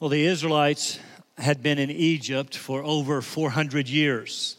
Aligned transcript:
Well, 0.00 0.10
the 0.10 0.26
Israelites 0.26 1.00
had 1.38 1.60
been 1.60 1.80
in 1.80 1.90
Egypt 1.90 2.56
for 2.56 2.84
over 2.84 3.20
400 3.20 3.88
years. 3.88 4.56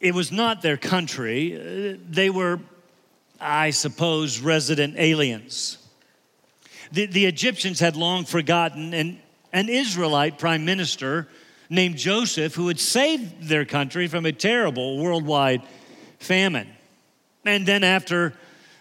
It 0.00 0.12
was 0.12 0.32
not 0.32 0.60
their 0.60 0.76
country, 0.76 1.96
they 2.08 2.28
were, 2.28 2.58
I 3.40 3.70
suppose, 3.70 4.40
resident 4.40 4.96
aliens. 4.98 5.78
The, 6.90 7.06
the 7.06 7.26
Egyptians 7.26 7.78
had 7.78 7.94
long 7.94 8.24
forgotten 8.24 8.92
an, 8.92 9.20
an 9.52 9.68
Israelite 9.68 10.36
prime 10.36 10.64
minister 10.64 11.28
named 11.70 11.96
Joseph 11.96 12.56
who 12.56 12.66
had 12.66 12.80
saved 12.80 13.44
their 13.44 13.64
country 13.64 14.08
from 14.08 14.26
a 14.26 14.32
terrible 14.32 14.98
worldwide 14.98 15.62
famine. 16.18 16.66
And 17.44 17.64
then, 17.66 17.84
after 17.84 18.34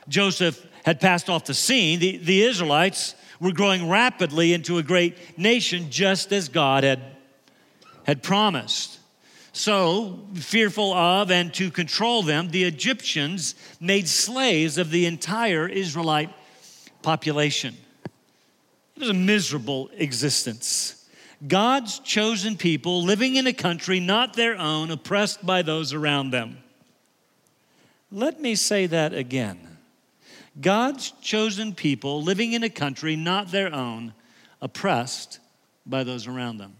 Joseph 0.07 0.65
had 0.83 0.99
passed 0.99 1.29
off 1.29 1.45
the 1.45 1.53
scene, 1.53 1.99
the, 1.99 2.17
the 2.17 2.41
Israelites 2.41 3.13
were 3.39 3.51
growing 3.51 3.89
rapidly 3.89 4.53
into 4.53 4.77
a 4.77 4.83
great 4.83 5.37
nation, 5.37 5.89
just 5.89 6.31
as 6.31 6.49
God 6.49 6.83
had, 6.83 7.01
had 8.03 8.23
promised. 8.23 8.99
So, 9.53 10.19
fearful 10.35 10.93
of 10.93 11.31
and 11.31 11.53
to 11.55 11.71
control 11.71 12.21
them, 12.21 12.49
the 12.49 12.63
Egyptians 12.63 13.55
made 13.79 14.07
slaves 14.07 14.77
of 14.77 14.91
the 14.91 15.05
entire 15.07 15.67
Israelite 15.67 16.29
population. 17.01 17.75
It 18.95 18.99
was 18.99 19.09
a 19.09 19.13
miserable 19.13 19.89
existence. 19.97 21.05
God's 21.47 21.99
chosen 21.99 22.57
people 22.57 23.03
living 23.03 23.35
in 23.35 23.45
a 23.47 23.53
country 23.53 23.99
not 23.99 24.35
their 24.35 24.57
own, 24.57 24.89
oppressed 24.91 25.45
by 25.45 25.61
those 25.61 25.93
around 25.93 26.31
them. 26.31 26.57
Let 28.11 28.39
me 28.41 28.55
say 28.55 28.87
that 28.87 29.13
again. 29.13 29.66
God's 30.59 31.11
chosen 31.21 31.73
people 31.73 32.23
living 32.23 32.53
in 32.53 32.63
a 32.63 32.69
country 32.69 33.15
not 33.15 33.51
their 33.51 33.73
own, 33.73 34.13
oppressed 34.61 35.39
by 35.85 36.03
those 36.03 36.27
around 36.27 36.57
them. 36.57 36.73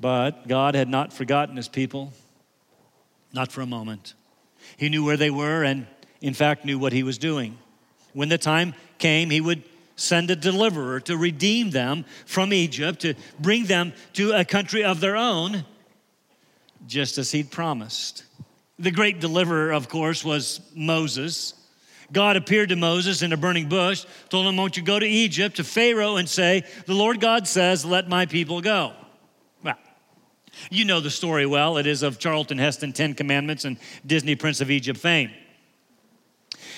But 0.00 0.48
God 0.48 0.74
had 0.74 0.88
not 0.88 1.12
forgotten 1.12 1.56
his 1.56 1.68
people, 1.68 2.12
not 3.32 3.52
for 3.52 3.60
a 3.60 3.66
moment. 3.66 4.14
He 4.76 4.88
knew 4.88 5.04
where 5.04 5.16
they 5.16 5.30
were 5.30 5.62
and, 5.62 5.86
in 6.20 6.34
fact, 6.34 6.64
knew 6.64 6.78
what 6.78 6.92
he 6.92 7.02
was 7.02 7.18
doing. 7.18 7.58
When 8.12 8.28
the 8.28 8.38
time 8.38 8.74
came, 8.98 9.30
he 9.30 9.40
would 9.40 9.62
send 9.96 10.30
a 10.30 10.36
deliverer 10.36 11.00
to 11.00 11.16
redeem 11.16 11.70
them 11.70 12.04
from 12.26 12.52
Egypt, 12.52 13.00
to 13.00 13.14
bring 13.38 13.66
them 13.66 13.92
to 14.14 14.32
a 14.32 14.44
country 14.44 14.82
of 14.82 15.00
their 15.00 15.16
own, 15.16 15.64
just 16.86 17.18
as 17.18 17.30
he'd 17.32 17.50
promised. 17.50 18.24
The 18.78 18.90
great 18.90 19.20
deliverer, 19.20 19.72
of 19.72 19.88
course, 19.88 20.24
was 20.24 20.60
Moses. 20.74 21.54
God 22.12 22.36
appeared 22.36 22.70
to 22.70 22.76
Moses 22.76 23.22
in 23.22 23.32
a 23.32 23.36
burning 23.36 23.68
bush, 23.68 24.04
told 24.28 24.46
him, 24.46 24.56
Won't 24.56 24.76
you 24.76 24.82
go 24.82 24.98
to 24.98 25.06
Egypt, 25.06 25.56
to 25.56 25.64
Pharaoh, 25.64 26.16
and 26.16 26.28
say, 26.28 26.64
The 26.86 26.94
Lord 26.94 27.20
God 27.20 27.46
says, 27.46 27.84
Let 27.84 28.08
my 28.08 28.26
people 28.26 28.60
go. 28.60 28.92
Well, 29.62 29.78
you 30.70 30.84
know 30.84 31.00
the 31.00 31.10
story 31.10 31.46
well. 31.46 31.76
It 31.76 31.86
is 31.86 32.02
of 32.02 32.18
Charlton 32.18 32.58
Heston, 32.58 32.92
Ten 32.92 33.14
Commandments, 33.14 33.64
and 33.64 33.78
Disney 34.04 34.34
Prince 34.34 34.60
of 34.60 34.70
Egypt 34.70 34.98
fame. 34.98 35.30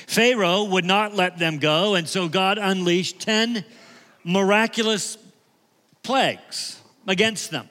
Pharaoh 0.07 0.65
would 0.65 0.85
not 0.85 1.15
let 1.15 1.39
them 1.39 1.59
go, 1.59 1.95
and 1.95 2.07
so 2.07 2.29
God 2.29 2.59
unleashed 2.59 3.21
10 3.21 3.65
miraculous 4.23 5.17
plagues 6.03 6.81
against 7.09 7.51
them 7.51 7.69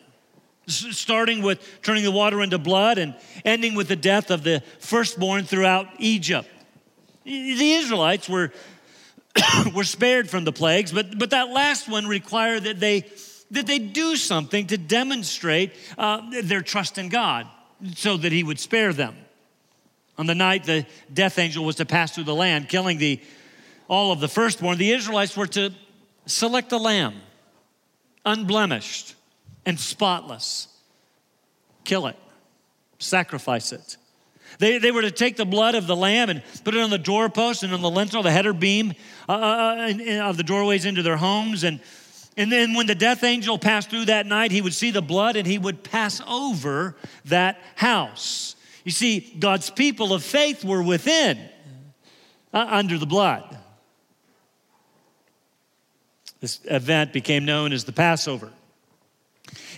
starting 0.68 1.42
with 1.42 1.60
turning 1.82 2.04
the 2.04 2.12
water 2.12 2.42
into 2.42 2.58
blood 2.58 2.98
and 2.98 3.16
ending 3.44 3.76
with 3.76 3.88
the 3.88 3.96
death 3.96 4.32
of 4.32 4.44
the 4.44 4.62
firstborn 4.80 5.44
throughout 5.44 5.88
Egypt. 6.00 6.50
The 7.24 7.74
Israelites 7.74 8.30
were, 8.30 8.52
were 9.76 9.84
spared 9.84 10.30
from 10.30 10.44
the 10.44 10.52
plagues, 10.52 10.92
but, 10.92 11.18
but 11.18 11.32
that 11.32 11.50
last 11.50 11.90
one 11.90 12.08
required 12.08 12.64
that 12.64 12.80
they, 12.80 13.06
that 13.52 13.68
they 13.68 13.80
do 13.80 14.16
something 14.16 14.68
to 14.68 14.78
demonstrate 14.78 15.74
uh, 15.98 16.22
their 16.44 16.62
trust 16.62 16.98
in 16.98 17.10
God 17.10 17.48
so 17.96 18.18
that 18.18 18.32
He 18.32 18.44
would 18.44 18.60
spare 18.60 18.94
them. 18.94 19.16
On 20.18 20.28
the 20.28 20.36
night 20.36 20.64
the 20.64 20.86
death 21.14 21.38
angel 21.40 21.66
was 21.66 21.76
to 21.78 21.86
pass 21.86 22.14
through 22.14 22.24
the 22.24 22.36
land, 22.36 22.70
killing 22.70 22.98
the, 22.98 23.20
all 23.88 24.12
of 24.12 24.20
the 24.20 24.28
firstborn, 24.28 24.78
the 24.78 24.92
Israelites 24.92 25.36
were 25.36 25.48
to 25.48 25.72
select 26.26 26.72
a 26.72 26.78
lamb, 26.78 27.16
unblemished 28.24 29.15
and 29.66 29.80
spotless. 29.80 30.68
Kill 31.84 32.08
it, 32.08 32.16
sacrifice 33.00 33.72
it. 33.72 33.98
They, 34.60 34.78
they 34.78 34.92
were 34.92 35.02
to 35.02 35.12
take 35.12 35.36
the 35.36 35.46
blood 35.46 35.76
of 35.76 35.88
the 35.88 35.96
lamb 35.96 36.30
and 36.30 36.42
put 36.64 36.76
it 36.76 36.82
on 36.82 36.90
the 36.90 36.98
doorpost 36.98 37.64
and 37.64 37.74
on 37.74 37.82
the 37.82 37.90
lintel, 37.90 38.24
the 38.24 38.32
header 38.32 38.54
beam 38.54 38.94
uh, 39.28 39.32
uh, 39.32 39.94
uh 39.94 40.30
of 40.30 40.38
the 40.38 40.44
doorways 40.44 40.86
into 40.86 41.02
their 41.02 41.18
homes. 41.18 41.64
And, 41.64 41.82
and 42.38 42.52
then 42.52 42.74
when 42.74 42.88
the 42.88 42.96
death 42.96 43.24
angel 43.24 43.58
passed 43.58 43.90
through 43.90 44.06
that 44.06 44.26
night, 44.26 44.52
he 44.52 44.62
would 44.62 44.74
see 44.74 44.92
the 44.92 45.02
blood 45.02 45.36
and 45.36 45.46
he 45.46 45.58
would 45.58 45.84
pass 45.84 46.22
over 46.28 46.96
that 47.26 47.60
house. 47.76 48.56
You 48.84 48.92
see, 48.92 49.36
God's 49.40 49.70
people 49.70 50.14
of 50.14 50.24
faith 50.24 50.64
were 50.64 50.84
within, 50.84 51.40
uh, 52.54 52.68
under 52.70 52.98
the 52.98 53.08
blood. 53.08 53.58
This 56.40 56.60
event 56.66 57.12
became 57.12 57.46
known 57.46 57.74
as 57.74 57.86
the 57.86 57.92
Passover. 57.92 58.52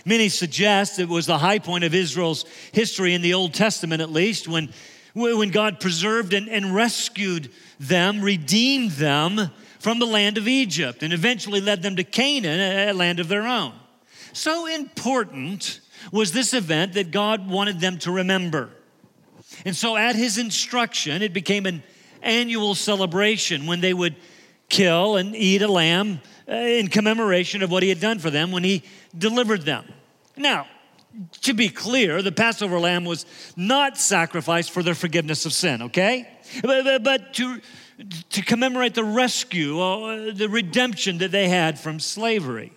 Many 0.04 0.28
suggest 0.28 0.98
it 0.98 1.08
was 1.08 1.26
the 1.26 1.38
high 1.38 1.58
point 1.58 1.84
of 1.84 1.94
Israel's 1.94 2.44
history 2.72 3.14
in 3.14 3.22
the 3.22 3.34
Old 3.34 3.54
Testament, 3.54 4.02
at 4.02 4.10
least, 4.10 4.48
when, 4.48 4.70
when 5.14 5.50
God 5.50 5.80
preserved 5.80 6.32
and, 6.32 6.48
and 6.48 6.74
rescued 6.74 7.50
them, 7.80 8.20
redeemed 8.20 8.92
them 8.92 9.50
from 9.78 9.98
the 9.98 10.06
land 10.06 10.38
of 10.38 10.48
Egypt, 10.48 11.02
and 11.02 11.12
eventually 11.12 11.60
led 11.60 11.82
them 11.82 11.96
to 11.96 12.04
Canaan, 12.04 12.88
a 12.88 12.92
land 12.92 13.20
of 13.20 13.28
their 13.28 13.46
own. 13.46 13.72
So 14.32 14.66
important 14.66 15.80
was 16.12 16.32
this 16.32 16.54
event 16.54 16.94
that 16.94 17.10
God 17.10 17.48
wanted 17.48 17.80
them 17.80 17.98
to 17.98 18.12
remember. 18.12 18.70
And 19.64 19.74
so, 19.74 19.96
at 19.96 20.14
his 20.14 20.38
instruction, 20.38 21.22
it 21.22 21.32
became 21.32 21.66
an 21.66 21.82
annual 22.22 22.74
celebration 22.74 23.66
when 23.66 23.80
they 23.80 23.94
would 23.94 24.16
kill 24.68 25.16
and 25.16 25.34
eat 25.34 25.62
a 25.62 25.68
lamb 25.68 26.20
uh, 26.48 26.54
in 26.54 26.88
commemoration 26.88 27.62
of 27.62 27.70
what 27.70 27.82
he 27.82 27.88
had 27.88 28.00
done 28.00 28.18
for 28.18 28.30
them 28.30 28.52
when 28.52 28.64
he 28.64 28.82
delivered 29.16 29.62
them. 29.62 29.84
Now, 30.36 30.66
to 31.42 31.54
be 31.54 31.68
clear, 31.68 32.22
the 32.22 32.32
Passover 32.32 32.78
lamb 32.78 33.04
was 33.04 33.26
not 33.56 33.98
sacrificed 33.98 34.70
for 34.70 34.82
their 34.82 34.94
forgiveness 34.94 35.46
of 35.46 35.52
sin, 35.52 35.82
okay? 35.82 36.28
But, 36.62 37.02
but 37.02 37.34
to, 37.34 37.60
to 38.30 38.42
commemorate 38.42 38.94
the 38.94 39.04
rescue, 39.04 39.80
uh, 39.80 40.32
the 40.32 40.48
redemption 40.48 41.18
that 41.18 41.30
they 41.30 41.48
had 41.48 41.78
from 41.78 41.98
slavery. 41.98 42.72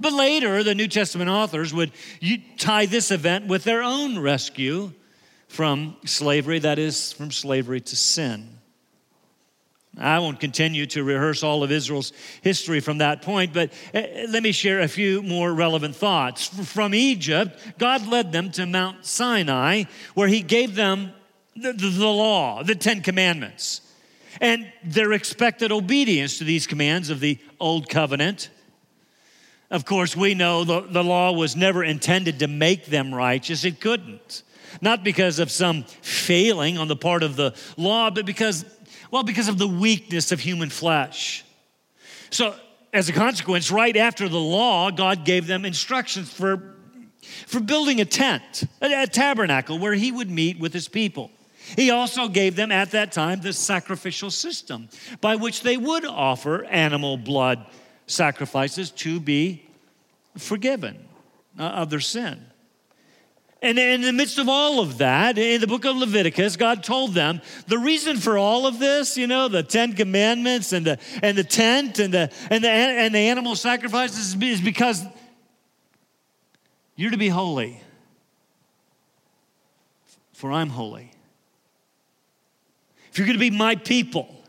But 0.00 0.12
later, 0.12 0.62
the 0.62 0.74
New 0.74 0.88
Testament 0.88 1.30
authors 1.30 1.72
would 1.72 1.92
tie 2.58 2.86
this 2.86 3.10
event 3.10 3.46
with 3.46 3.64
their 3.64 3.82
own 3.82 4.18
rescue 4.18 4.92
from 5.48 5.96
slavery, 6.06 6.58
that 6.60 6.78
is, 6.78 7.12
from 7.12 7.30
slavery 7.30 7.80
to 7.80 7.96
sin. 7.96 8.58
I 9.98 10.18
won't 10.20 10.40
continue 10.40 10.86
to 10.86 11.04
rehearse 11.04 11.42
all 11.42 11.62
of 11.62 11.70
Israel's 11.70 12.12
history 12.40 12.80
from 12.80 12.98
that 12.98 13.20
point, 13.20 13.52
but 13.52 13.72
eh, 13.92 14.26
let 14.28 14.42
me 14.42 14.52
share 14.52 14.80
a 14.80 14.88
few 14.88 15.22
more 15.22 15.52
relevant 15.52 15.96
thoughts. 15.96 16.46
From 16.72 16.94
Egypt, 16.94 17.58
God 17.78 18.06
led 18.06 18.32
them 18.32 18.50
to 18.52 18.64
Mount 18.64 19.04
Sinai, 19.04 19.84
where 20.14 20.28
He 20.28 20.40
gave 20.40 20.74
them 20.74 21.12
the, 21.54 21.74
the, 21.74 21.88
the 21.88 22.08
law, 22.08 22.62
the 22.62 22.74
Ten 22.74 23.02
Commandments, 23.02 23.82
and 24.40 24.72
their 24.82 25.12
expected 25.12 25.70
obedience 25.70 26.38
to 26.38 26.44
these 26.44 26.66
commands 26.66 27.10
of 27.10 27.20
the 27.20 27.38
Old 27.60 27.90
Covenant. 27.90 28.48
Of 29.70 29.84
course, 29.84 30.16
we 30.16 30.34
know 30.34 30.64
the, 30.64 30.80
the 30.80 31.04
law 31.04 31.32
was 31.32 31.54
never 31.54 31.84
intended 31.84 32.38
to 32.38 32.48
make 32.48 32.86
them 32.86 33.14
righteous, 33.14 33.64
it 33.64 33.80
couldn't. 33.80 34.42
Not 34.80 35.04
because 35.04 35.38
of 35.38 35.50
some 35.50 35.84
failing 35.84 36.78
on 36.78 36.88
the 36.88 36.96
part 36.96 37.22
of 37.22 37.36
the 37.36 37.54
law, 37.76 38.10
but 38.10 38.24
because 38.24 38.64
well, 39.12 39.22
because 39.22 39.46
of 39.46 39.58
the 39.58 39.68
weakness 39.68 40.32
of 40.32 40.40
human 40.40 40.70
flesh. 40.70 41.44
So, 42.30 42.56
as 42.94 43.08
a 43.10 43.12
consequence, 43.12 43.70
right 43.70 43.96
after 43.96 44.26
the 44.26 44.40
law, 44.40 44.90
God 44.90 45.24
gave 45.24 45.46
them 45.46 45.64
instructions 45.66 46.32
for, 46.32 46.76
for 47.46 47.60
building 47.60 48.00
a 48.00 48.06
tent, 48.06 48.64
a, 48.80 49.02
a 49.02 49.06
tabernacle 49.06 49.78
where 49.78 49.92
He 49.92 50.10
would 50.10 50.30
meet 50.30 50.58
with 50.58 50.72
His 50.72 50.88
people. 50.88 51.30
He 51.76 51.90
also 51.90 52.26
gave 52.26 52.56
them 52.56 52.72
at 52.72 52.90
that 52.92 53.12
time 53.12 53.42
the 53.42 53.52
sacrificial 53.52 54.30
system 54.30 54.88
by 55.20 55.36
which 55.36 55.62
they 55.62 55.76
would 55.76 56.06
offer 56.06 56.64
animal 56.64 57.18
blood 57.18 57.64
sacrifices 58.06 58.90
to 58.90 59.20
be 59.20 59.62
forgiven 60.38 60.98
uh, 61.58 61.64
of 61.64 61.90
their 61.90 62.00
sin. 62.00 62.44
And 63.62 63.78
in 63.78 64.00
the 64.00 64.12
midst 64.12 64.38
of 64.38 64.48
all 64.48 64.80
of 64.80 64.98
that, 64.98 65.38
in 65.38 65.60
the 65.60 65.68
book 65.68 65.84
of 65.84 65.96
Leviticus, 65.96 66.56
God 66.56 66.82
told 66.82 67.14
them 67.14 67.40
the 67.68 67.78
reason 67.78 68.16
for 68.16 68.36
all 68.36 68.66
of 68.66 68.80
this, 68.80 69.16
you 69.16 69.28
know, 69.28 69.46
the 69.46 69.62
Ten 69.62 69.92
Commandments 69.92 70.72
and 70.72 70.84
the, 70.84 70.98
and 71.22 71.38
the 71.38 71.44
tent 71.44 72.00
and 72.00 72.12
the, 72.12 72.32
and, 72.50 72.64
the, 72.64 72.68
and 72.68 73.14
the 73.14 73.20
animal 73.20 73.54
sacrifices 73.54 74.34
is 74.34 74.60
because 74.60 75.04
you're 76.96 77.12
to 77.12 77.16
be 77.16 77.28
holy, 77.28 77.80
for 80.32 80.50
I'm 80.50 80.68
holy. 80.68 81.12
If 83.12 83.18
you're 83.18 83.26
going 83.28 83.38
to 83.38 83.40
be 83.40 83.50
my 83.50 83.76
people, 83.76 84.42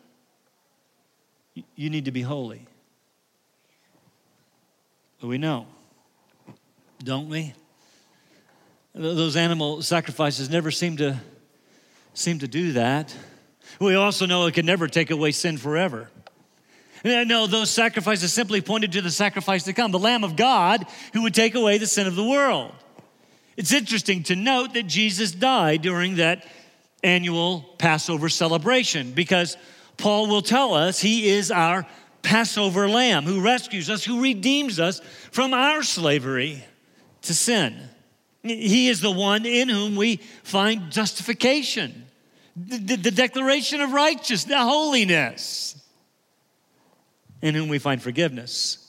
you 1.75 1.92
need 1.92 2.06
to 2.06 2.12
be 2.12 2.21
holy. 2.24 2.65
But 5.21 5.27
we 5.27 5.38
know, 5.38 5.68
don't 7.04 7.30
we? 7.30 7.54
Those 8.95 9.36
animal 9.36 9.81
sacrifices 9.81 10.50
never 10.50 10.69
seem 10.69 10.98
to 10.98 11.19
seem 12.13 12.40
to 12.40 12.48
do 12.48 12.74
that. 12.74 13.16
We 13.80 13.95
also 13.95 14.28
know 14.28 14.45
it 14.45 14.54
can 14.54 14.68
never 14.68 14.88
take 14.88 15.10
away 15.10 15.31
sin 15.31 15.57
forever. 15.57 16.10
No, 17.04 17.48
those 17.48 17.69
sacrifices 17.69 18.31
simply 18.31 18.62
pointed 18.62 18.92
to 18.94 19.01
the 19.01 19.12
sacrifice 19.12 19.63
to 19.63 19.74
come, 19.74 19.92
the 19.92 20.00
Lamb 20.00 20.24
of 20.24 20.36
God 20.36 20.86
who 21.12 21.24
would 21.24 21.34
take 21.34 21.56
away 21.56 21.78
the 21.78 21.88
sin 21.88 22.07
of 22.07 22.16
the 22.16 22.24
world. 22.24 22.72
It's 23.57 23.74
interesting 23.74 24.24
to 24.24 24.36
note 24.36 24.74
that 24.74 24.84
Jesus 24.84 25.31
died 25.31 25.81
during 25.81 26.16
that 26.16 26.48
annual 27.04 27.62
Passover 27.78 28.30
celebration 28.30 29.12
because 29.12 29.57
Paul 29.98 30.28
will 30.28 30.42
tell 30.42 30.74
us 30.74 31.01
he 31.01 31.30
is 31.30 31.51
our 31.51 31.86
Passover 32.22 32.88
lamb 32.88 33.25
who 33.25 33.42
rescues 33.42 33.89
us, 33.89 34.06
who 34.06 34.22
redeems 34.22 34.80
us 34.80 35.01
from 35.31 35.54
our 35.54 35.84
slavery 35.84 36.63
to 37.24 37.34
sin. 37.34 37.89
He 38.44 38.90
is 38.90 39.00
the 39.00 39.12
one 39.12 39.45
in 39.45 39.69
whom 39.69 39.95
we 39.95 40.18
find 40.44 40.92
justification, 40.92 42.06
the, 42.57 42.98
the 42.98 43.12
declaration 43.12 43.80
of 43.80 43.94
righteousness, 43.94 44.44
the 44.44 44.60
holiness, 44.60 45.81
in 47.42 47.56
whom 47.56 47.69
we 47.69 47.80
find 47.80 48.01
forgiveness. 48.01 48.80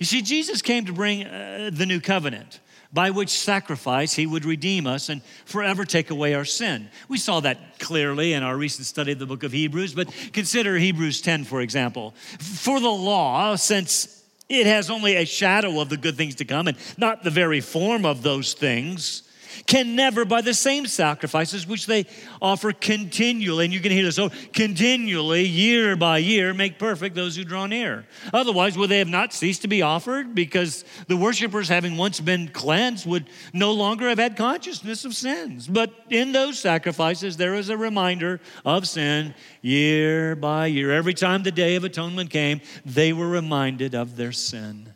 You 0.00 0.06
see, 0.06 0.22
Jesus 0.22 0.60
came 0.60 0.86
to 0.86 0.92
bring 0.92 1.24
uh, 1.24 1.70
the 1.72 1.86
new 1.86 2.00
covenant 2.00 2.58
by 2.92 3.10
which 3.10 3.30
sacrifice 3.30 4.12
he 4.12 4.26
would 4.26 4.44
redeem 4.44 4.86
us 4.86 5.08
and 5.08 5.22
forever 5.44 5.84
take 5.84 6.10
away 6.10 6.34
our 6.34 6.44
sin. 6.44 6.90
We 7.08 7.18
saw 7.18 7.40
that 7.40 7.78
clearly 7.78 8.32
in 8.32 8.42
our 8.42 8.56
recent 8.56 8.86
study 8.86 9.12
of 9.12 9.18
the 9.18 9.26
book 9.26 9.44
of 9.44 9.52
Hebrews, 9.52 9.94
but 9.94 10.12
consider 10.32 10.76
Hebrews 10.76 11.20
10, 11.22 11.44
for 11.44 11.60
example. 11.60 12.14
For 12.38 12.80
the 12.80 12.90
law, 12.90 13.54
since 13.54 14.21
it 14.60 14.66
has 14.66 14.90
only 14.90 15.16
a 15.16 15.24
shadow 15.24 15.80
of 15.80 15.88
the 15.88 15.96
good 15.96 16.16
things 16.16 16.34
to 16.36 16.44
come 16.44 16.68
and 16.68 16.76
not 16.96 17.22
the 17.22 17.30
very 17.30 17.60
form 17.60 18.04
of 18.04 18.22
those 18.22 18.54
things, 18.54 19.22
can 19.66 19.96
never, 19.96 20.24
by 20.24 20.40
the 20.40 20.54
same 20.54 20.86
sacrifices 20.86 21.66
which 21.66 21.86
they 21.86 22.06
offer 22.40 22.72
continually, 22.72 23.64
and 23.64 23.74
you 23.74 23.80
can 23.80 23.92
hear 23.92 24.04
this, 24.04 24.16
so 24.16 24.26
oh, 24.26 24.30
continually, 24.52 25.44
year 25.44 25.96
by 25.96 26.18
year, 26.18 26.54
make 26.54 26.78
perfect 26.78 27.14
those 27.14 27.36
who 27.36 27.44
draw 27.44 27.66
near. 27.66 28.06
Otherwise, 28.32 28.76
would 28.76 28.90
they 28.90 28.98
have 28.98 29.08
not 29.08 29.32
ceased 29.32 29.62
to 29.62 29.68
be 29.68 29.82
offered? 29.82 30.34
Because 30.34 30.84
the 31.08 31.16
worshippers, 31.16 31.68
having 31.68 31.96
once 31.96 32.20
been 32.20 32.48
cleansed, 32.48 33.06
would 33.06 33.28
no 33.52 33.72
longer 33.72 34.08
have 34.08 34.18
had 34.18 34.36
consciousness 34.36 35.04
of 35.04 35.14
sins. 35.14 35.66
But 35.66 35.92
in 36.10 36.32
those 36.32 36.58
sacrifices, 36.58 37.36
there 37.36 37.54
is 37.54 37.68
a 37.68 37.76
reminder 37.76 38.40
of 38.64 38.88
sin 38.88 39.34
year 39.60 40.36
by 40.36 40.66
year. 40.66 40.92
Every 40.92 41.14
time 41.14 41.42
the 41.42 41.52
day 41.52 41.76
of 41.76 41.84
atonement 41.84 42.30
came, 42.30 42.60
they 42.84 43.12
were 43.12 43.28
reminded 43.28 43.94
of 43.94 44.16
their 44.16 44.32
sin. 44.32 44.92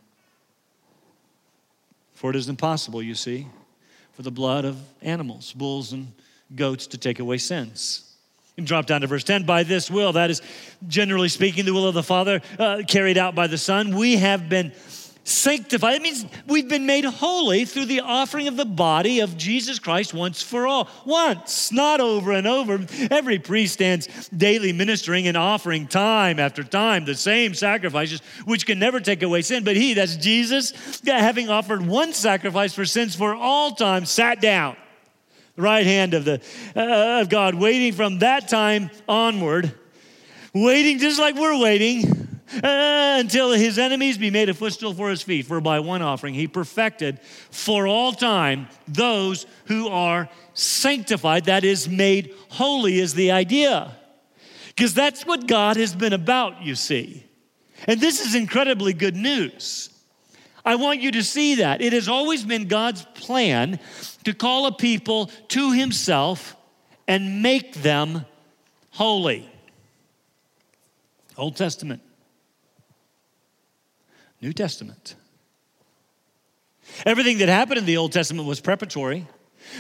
For 2.15 2.31
it 2.31 2.37
is 2.37 2.49
impossible, 2.49 3.03
you 3.03 3.15
see 3.15 3.47
for 4.17 4.23
the 4.23 4.31
blood 4.31 4.65
of 4.65 4.79
animals, 5.03 5.53
bulls 5.53 5.93
and 5.93 6.11
goats, 6.55 6.87
to 6.87 6.99
take 6.99 7.21
away 7.21 7.37
sins. 7.37 8.03
And 8.57 8.67
drop 8.67 8.87
down 8.87 9.03
to 9.03 9.07
verse 9.07 9.25
10. 9.25 9.45
By 9.45 9.63
this 9.63 9.91
will, 9.91 10.15
that 10.15 10.31
is 10.31 10.41
generally 10.89 11.29
speaking, 11.29 11.67
the 11.67 11.75
will 11.75 11.87
of 11.87 11.93
the 11.93 12.03
Father 12.03 12.41
uh, 12.59 12.83
carried 12.89 13.19
out 13.19 13.35
by 13.35 13.47
the 13.47 13.59
Son, 13.59 13.95
we 13.95 14.17
have 14.17 14.49
been 14.49 14.73
sanctified. 15.27 15.97
It 15.97 16.03
means 16.03 16.25
we've 16.47 16.69
been 16.69 16.87
made 16.87 17.05
holy 17.05 17.65
through 17.65 17.87
the 17.87 18.01
offering 18.01 18.47
of 18.47 18.57
the 18.57 18.65
body 18.65 19.21
of 19.21 19.37
Jesus 19.37 19.79
Christ 19.79 20.15
once 20.15 20.41
for 20.41 20.67
all. 20.67 20.89
Once, 21.05 21.73
not 21.73 22.01
over 22.01 22.33
and 22.33 22.47
over. 22.47 22.87
Every 23.11 23.39
priest 23.39 23.75
stands 23.75 24.29
daily 24.29 24.73
ministering 24.73 25.27
and 25.27 25.37
offering 25.37 25.89
time 25.89 26.39
after 26.39 26.63
time 26.63 27.05
the 27.05 27.15
same 27.15 27.55
sacrifices, 27.55 28.21
which 28.45 28.67
can 28.67 28.79
never 28.79 29.01
take 29.01 29.23
away 29.23 29.43
sin. 29.43 29.65
But 29.65 29.77
he, 29.77 29.95
that's 29.95 30.17
Jesus, 30.17 31.01
having 31.05 31.51
offered 31.51 31.85
one 31.85 32.13
sacrifice 32.13 32.73
for 32.73 32.85
sins 32.85 33.17
for 33.17 33.35
all 33.35 33.73
time, 33.73 34.05
sat 34.05 34.41
down. 34.41 34.77
Right 35.59 35.87
hand 35.87 36.13
of, 36.13 36.27
the, 36.27 36.43
uh, 36.77 37.23
of 37.23 37.31
God, 37.31 37.55
waiting 37.55 37.95
from 37.95 38.19
that 38.19 38.47
time 38.47 38.91
onward, 39.09 39.75
waiting 40.53 40.99
just 40.99 41.19
like 41.19 41.35
we're 41.35 41.59
waiting 41.59 42.26
until 42.53 43.53
his 43.53 43.79
enemies 43.79 44.19
be 44.19 44.31
made 44.31 44.49
a 44.49 44.55
footstool 44.55 44.95
for 44.95 45.11
his 45.11 45.23
feet. 45.23 45.47
For 45.47 45.61
by 45.61 45.81
one 45.81 46.03
offering 46.03 46.35
he 46.35 46.47
perfected 46.47 47.21
for 47.51 47.87
all 47.87 48.13
time 48.13 48.69
those 48.87 49.47
who 49.67 49.89
are 49.89 50.29
sanctified, 50.55 51.47
that 51.47 51.65
is, 51.65 51.89
made 51.89 52.35
holy, 52.51 52.99
is 52.99 53.15
the 53.15 53.31
idea. 53.33 53.97
Because 54.69 54.95
that's 54.95 55.25
what 55.25 55.47
God 55.47 55.77
has 55.77 55.95
been 55.95 56.13
about, 56.13 56.63
you 56.63 56.75
see. 56.75 57.25
And 57.87 58.01
this 58.01 58.25
is 58.25 58.35
incredibly 58.35 58.93
good 58.93 59.17
news. 59.17 59.91
I 60.65 60.75
want 60.75 61.01
you 61.01 61.13
to 61.13 61.23
see 61.23 61.57
that. 61.57 61.81
It 61.81 61.93
has 61.93 62.09
always 62.09 62.45
been 62.45 62.67
God's 62.67 63.05
plan 63.15 63.79
to 64.25 64.35
call 64.35 64.67
a 64.67 64.73
people 64.73 65.27
to 65.49 65.73
himself 65.73 66.57
and 67.07 67.43
make 67.43 67.75
them 67.75 68.27
holy. 68.91 69.49
Old 71.37 71.57
Testament. 71.57 72.03
New 74.47 74.53
Testament. 74.53 75.17
Everything 77.05 77.39
that 77.39 77.49
happened 77.49 77.79
in 77.79 77.85
the 77.85 77.97
Old 77.97 78.13
Testament 78.13 78.47
was 78.47 78.61
preparatory, 78.61 79.27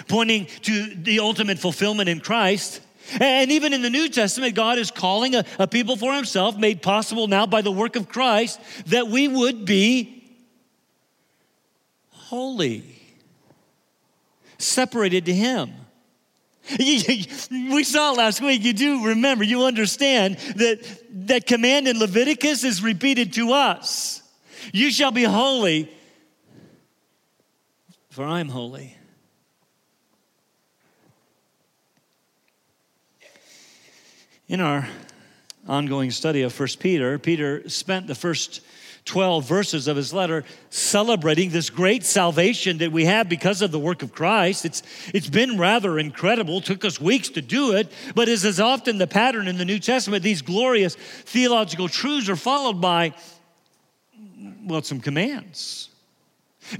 pointing 0.08 0.46
to 0.62 0.92
the 0.92 1.20
ultimate 1.20 1.60
fulfillment 1.60 2.08
in 2.08 2.18
Christ. 2.18 2.80
And 3.20 3.52
even 3.52 3.72
in 3.72 3.82
the 3.82 3.90
New 3.90 4.08
Testament, 4.08 4.56
God 4.56 4.78
is 4.78 4.90
calling 4.90 5.36
a, 5.36 5.44
a, 5.60 5.68
people 5.68 5.96
for 5.96 6.12
Himself, 6.12 6.58
made 6.58 6.82
possible 6.82 7.28
now 7.28 7.46
by 7.46 7.62
the 7.62 7.70
work 7.70 7.94
of 7.94 8.08
Christ, 8.08 8.58
that 8.86 9.06
we 9.06 9.28
would 9.28 9.66
be 9.66 10.24
holy, 12.10 12.82
separated 14.58 15.26
to 15.26 15.32
Him. 15.32 15.70
We 16.80 17.84
saw 17.84 18.14
it 18.14 18.16
last 18.16 18.40
week, 18.40 18.64
you 18.64 18.72
do 18.72 19.06
remember, 19.06 19.44
you 19.44 19.62
understand 19.62 20.38
that 20.56 20.80
that 21.28 21.46
command 21.46 21.86
in 21.86 22.00
Leviticus 22.00 22.64
is 22.64 22.82
repeated 22.82 23.34
to 23.34 23.52
us. 23.52 24.24
You 24.72 24.90
shall 24.90 25.10
be 25.10 25.24
holy, 25.24 25.90
for 28.10 28.24
I'm 28.24 28.48
holy. 28.48 28.96
In 34.48 34.60
our 34.60 34.86
ongoing 35.66 36.10
study 36.12 36.42
of 36.42 36.58
1 36.58 36.68
Peter, 36.78 37.18
Peter 37.18 37.68
spent 37.68 38.06
the 38.06 38.14
first 38.14 38.60
12 39.06 39.44
verses 39.48 39.88
of 39.88 39.96
his 39.96 40.12
letter 40.12 40.44
celebrating 40.68 41.50
this 41.50 41.70
great 41.70 42.04
salvation 42.04 42.78
that 42.78 42.90
we 42.90 43.04
have 43.04 43.28
because 43.28 43.62
of 43.62 43.70
the 43.70 43.78
work 43.78 44.02
of 44.02 44.12
Christ. 44.12 44.64
It's, 44.64 44.82
it's 45.14 45.28
been 45.28 45.58
rather 45.58 45.98
incredible, 45.98 46.60
took 46.60 46.84
us 46.84 47.00
weeks 47.00 47.28
to 47.30 47.42
do 47.42 47.72
it, 47.72 47.90
but 48.14 48.28
as 48.28 48.44
is 48.44 48.60
often 48.60 48.98
the 48.98 49.06
pattern 49.06 49.48
in 49.48 49.58
the 49.58 49.64
New 49.64 49.78
Testament, 49.78 50.22
these 50.22 50.42
glorious 50.42 50.96
theological 50.96 51.88
truths 51.88 52.28
are 52.28 52.36
followed 52.36 52.80
by 52.80 53.14
well, 54.64 54.82
some 54.82 55.00
commands. 55.00 55.90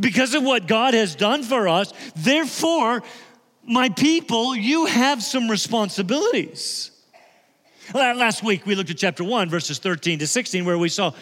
Because 0.00 0.35
of 0.35 0.42
what 0.42 0.66
God 0.66 0.94
has 0.94 1.14
done 1.14 1.42
for 1.42 1.68
us, 1.68 1.92
therefore, 2.16 3.02
my 3.64 3.88
people, 3.88 4.56
you 4.56 4.87
have 4.87 5.23
some 5.23 5.49
responsibilities. 5.49 6.90
Last 7.94 8.42
week 8.42 8.66
we 8.66 8.75
looked 8.75 8.90
at 8.90 8.99
chapter 8.99 9.23
1, 9.23 9.49
verses 9.49 9.78
13 9.78 10.18
to 10.18 10.26
16, 10.26 10.64
where 10.64 10.78
we 10.78 10.88
saw 10.88 11.12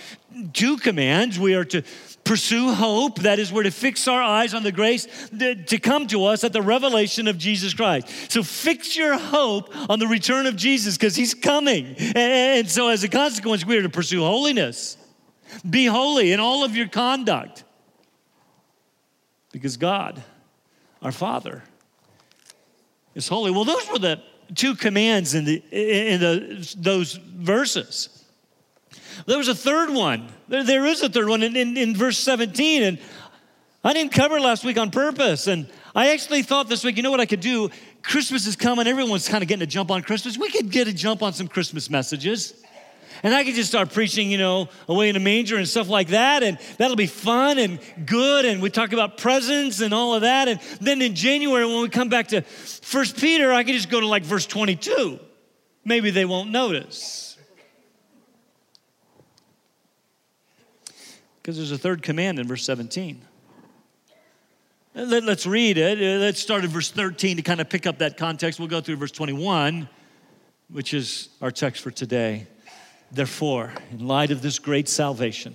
two 0.52 0.78
commands. 0.78 1.38
We 1.38 1.54
are 1.54 1.64
to 1.66 1.82
pursue 2.24 2.72
hope, 2.72 3.20
that 3.20 3.38
is, 3.38 3.52
we're 3.52 3.64
to 3.64 3.70
fix 3.70 4.08
our 4.08 4.22
eyes 4.22 4.54
on 4.54 4.62
the 4.62 4.72
grace 4.72 5.06
to 5.38 5.78
come 5.78 6.06
to 6.06 6.24
us 6.24 6.42
at 6.42 6.54
the 6.54 6.62
revelation 6.62 7.28
of 7.28 7.36
Jesus 7.36 7.74
Christ. 7.74 8.32
So 8.32 8.42
fix 8.42 8.96
your 8.96 9.18
hope 9.18 9.74
on 9.90 9.98
the 9.98 10.06
return 10.06 10.46
of 10.46 10.56
Jesus 10.56 10.96
because 10.96 11.14
he's 11.14 11.34
coming. 11.34 11.94
And 11.98 12.68
so, 12.70 12.88
as 12.88 13.04
a 13.04 13.08
consequence, 13.08 13.66
we 13.66 13.76
are 13.76 13.82
to 13.82 13.90
pursue 13.90 14.20
holiness. 14.20 14.96
Be 15.68 15.86
holy 15.86 16.32
in 16.32 16.40
all 16.40 16.64
of 16.64 16.76
your 16.76 16.88
conduct. 16.88 17.64
Because 19.52 19.76
God, 19.76 20.22
our 21.02 21.12
Father, 21.12 21.62
is 23.14 23.28
holy. 23.28 23.50
Well, 23.50 23.64
those 23.64 23.88
were 23.90 23.98
the 23.98 24.20
two 24.54 24.74
commands 24.74 25.34
in, 25.34 25.44
the, 25.44 25.62
in 25.70 26.20
the, 26.20 26.74
those 26.76 27.14
verses. 27.14 28.24
There 29.26 29.38
was 29.38 29.48
a 29.48 29.54
third 29.54 29.90
one. 29.90 30.28
There, 30.48 30.64
there 30.64 30.84
is 30.86 31.02
a 31.02 31.08
third 31.08 31.28
one 31.28 31.42
in, 31.42 31.56
in, 31.56 31.76
in 31.76 31.96
verse 31.96 32.18
17. 32.18 32.82
And 32.82 32.98
I 33.82 33.92
didn't 33.92 34.12
cover 34.12 34.40
last 34.40 34.64
week 34.64 34.78
on 34.78 34.90
purpose. 34.90 35.46
And 35.46 35.68
I 35.94 36.10
actually 36.10 36.42
thought 36.42 36.68
this 36.68 36.84
week, 36.84 36.96
you 36.96 37.02
know 37.02 37.10
what 37.10 37.20
I 37.20 37.26
could 37.26 37.40
do? 37.40 37.70
Christmas 38.02 38.46
is 38.46 38.56
coming. 38.56 38.86
Everyone's 38.86 39.28
kind 39.28 39.42
of 39.42 39.48
getting 39.48 39.62
a 39.62 39.66
jump 39.66 39.90
on 39.90 40.02
Christmas. 40.02 40.36
We 40.36 40.50
could 40.50 40.70
get 40.70 40.88
a 40.88 40.92
jump 40.92 41.22
on 41.22 41.32
some 41.32 41.48
Christmas 41.48 41.88
messages. 41.88 42.54
And 43.24 43.34
I 43.34 43.42
could 43.42 43.54
just 43.54 43.70
start 43.70 43.90
preaching, 43.90 44.30
you 44.30 44.36
know, 44.36 44.68
away 44.86 45.08
in 45.08 45.16
a 45.16 45.20
manger 45.20 45.56
and 45.56 45.66
stuff 45.66 45.88
like 45.88 46.08
that. 46.08 46.42
And 46.42 46.58
that'll 46.76 46.94
be 46.94 47.06
fun 47.06 47.58
and 47.58 47.80
good. 48.04 48.44
And 48.44 48.60
we 48.60 48.68
talk 48.68 48.92
about 48.92 49.16
presents 49.16 49.80
and 49.80 49.94
all 49.94 50.14
of 50.14 50.20
that. 50.20 50.46
And 50.46 50.60
then 50.82 51.00
in 51.00 51.14
January, 51.14 51.64
when 51.64 51.80
we 51.80 51.88
come 51.88 52.10
back 52.10 52.28
to 52.28 52.42
First 52.42 53.16
Peter, 53.16 53.50
I 53.50 53.64
could 53.64 53.74
just 53.74 53.88
go 53.88 53.98
to 53.98 54.06
like 54.06 54.24
verse 54.24 54.44
22. 54.44 55.18
Maybe 55.86 56.10
they 56.10 56.26
won't 56.26 56.50
notice. 56.50 57.38
Because 61.40 61.56
there's 61.56 61.72
a 61.72 61.78
third 61.78 62.02
command 62.02 62.38
in 62.38 62.46
verse 62.46 62.64
17. 62.64 63.22
Let, 64.94 65.24
us 65.24 65.46
read 65.46 65.78
it. 65.78 65.98
Uh, 65.98 66.20
let's 66.20 66.40
start 66.40 66.62
at 66.62 66.68
verse 66.68 66.90
13 66.90 67.38
to 67.38 67.42
kind 67.42 67.62
of 67.62 67.70
pick 67.70 67.86
up 67.86 67.98
that 67.98 68.18
context. 68.18 68.58
We'll 68.58 68.68
go 68.68 68.82
through 68.82 68.96
verse 68.96 69.12
21, 69.12 69.88
which 70.70 70.92
is 70.92 71.30
our 71.40 71.50
text 71.50 71.82
for 71.82 71.90
today. 71.90 72.48
Therefore, 73.14 73.72
in 73.92 74.06
light 74.06 74.32
of 74.32 74.42
this 74.42 74.58
great 74.58 74.88
salvation, 74.88 75.54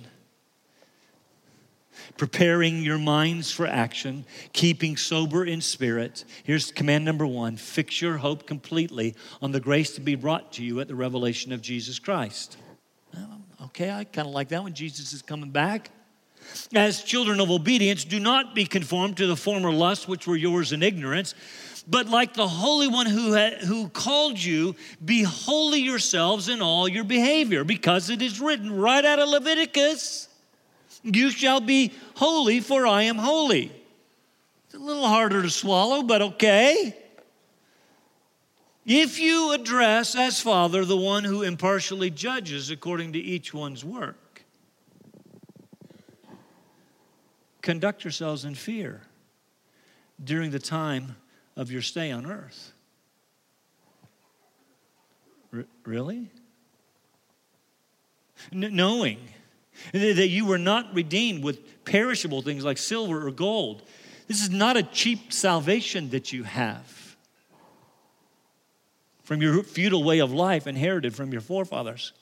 preparing 2.16 2.82
your 2.82 2.96
minds 2.96 3.50
for 3.50 3.66
action, 3.66 4.24
keeping 4.54 4.96
sober 4.96 5.44
in 5.44 5.60
spirit. 5.60 6.24
Here's 6.42 6.72
command 6.72 7.04
number 7.04 7.26
one 7.26 7.58
fix 7.58 8.00
your 8.00 8.16
hope 8.16 8.46
completely 8.46 9.14
on 9.42 9.52
the 9.52 9.60
grace 9.60 9.94
to 9.96 10.00
be 10.00 10.14
brought 10.14 10.52
to 10.52 10.64
you 10.64 10.80
at 10.80 10.88
the 10.88 10.94
revelation 10.94 11.52
of 11.52 11.60
Jesus 11.60 11.98
Christ. 11.98 12.56
Okay, 13.66 13.90
I 13.90 14.04
kind 14.04 14.26
of 14.26 14.32
like 14.32 14.48
that 14.48 14.64
when 14.64 14.72
Jesus 14.72 15.12
is 15.12 15.20
coming 15.20 15.50
back. 15.50 15.90
As 16.74 17.02
children 17.02 17.40
of 17.40 17.50
obedience, 17.50 18.04
do 18.04 18.18
not 18.18 18.54
be 18.54 18.64
conformed 18.64 19.18
to 19.18 19.26
the 19.26 19.36
former 19.36 19.70
lusts 19.70 20.08
which 20.08 20.26
were 20.26 20.36
yours 20.36 20.72
in 20.72 20.82
ignorance, 20.82 21.34
but 21.86 22.08
like 22.08 22.34
the 22.34 22.48
Holy 22.48 22.88
One 22.88 23.06
who, 23.06 23.34
who 23.34 23.88
called 23.88 24.38
you, 24.38 24.76
be 25.04 25.22
holy 25.22 25.80
yourselves 25.80 26.48
in 26.48 26.62
all 26.62 26.88
your 26.88 27.04
behavior, 27.04 27.64
because 27.64 28.10
it 28.10 28.22
is 28.22 28.40
written 28.40 28.72
right 28.76 29.04
out 29.04 29.18
of 29.18 29.28
Leviticus 29.28 30.28
you 31.02 31.30
shall 31.30 31.60
be 31.60 31.92
holy, 32.16 32.60
for 32.60 32.86
I 32.86 33.04
am 33.04 33.16
holy. 33.16 33.72
It's 34.66 34.74
a 34.74 34.78
little 34.78 35.06
harder 35.06 35.42
to 35.42 35.50
swallow, 35.50 36.02
but 36.02 36.22
okay. 36.22 36.96
If 38.84 39.18
you 39.18 39.52
address 39.52 40.14
as 40.14 40.40
Father 40.40 40.84
the 40.84 40.96
one 40.96 41.24
who 41.24 41.42
impartially 41.42 42.10
judges 42.10 42.70
according 42.70 43.12
to 43.14 43.18
each 43.18 43.54
one's 43.54 43.84
work, 43.84 44.16
Conduct 47.62 48.04
yourselves 48.04 48.46
in 48.46 48.54
fear 48.54 49.02
during 50.22 50.50
the 50.50 50.58
time 50.58 51.16
of 51.56 51.70
your 51.70 51.82
stay 51.82 52.10
on 52.10 52.26
earth. 52.26 52.72
R- 55.52 55.66
really? 55.84 56.30
N- 58.52 58.74
knowing 58.74 59.18
that 59.92 60.28
you 60.28 60.46
were 60.46 60.58
not 60.58 60.94
redeemed 60.94 61.42
with 61.42 61.84
perishable 61.84 62.42
things 62.42 62.64
like 62.64 62.78
silver 62.78 63.26
or 63.26 63.30
gold. 63.30 63.82
This 64.28 64.42
is 64.42 64.50
not 64.50 64.76
a 64.76 64.82
cheap 64.82 65.32
salvation 65.32 66.10
that 66.10 66.32
you 66.32 66.44
have 66.44 67.16
from 69.30 69.40
your 69.40 69.62
futile 69.62 70.02
way 70.02 70.18
of 70.18 70.32
life 70.32 70.66
inherited 70.66 71.14
from 71.14 71.30
your 71.30 71.40
forefathers. 71.40 72.12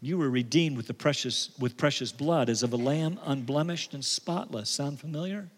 You 0.00 0.16
were 0.16 0.30
redeemed 0.30 0.78
with 0.78 0.86
the 0.86 0.94
precious 0.94 1.50
with 1.58 1.76
precious 1.76 2.10
blood 2.10 2.48
as 2.48 2.62
of 2.62 2.72
a 2.72 2.76
lamb 2.78 3.20
unblemished 3.22 3.92
and 3.92 4.02
spotless. 4.02 4.70
Sound 4.70 4.98
familiar? 4.98 5.50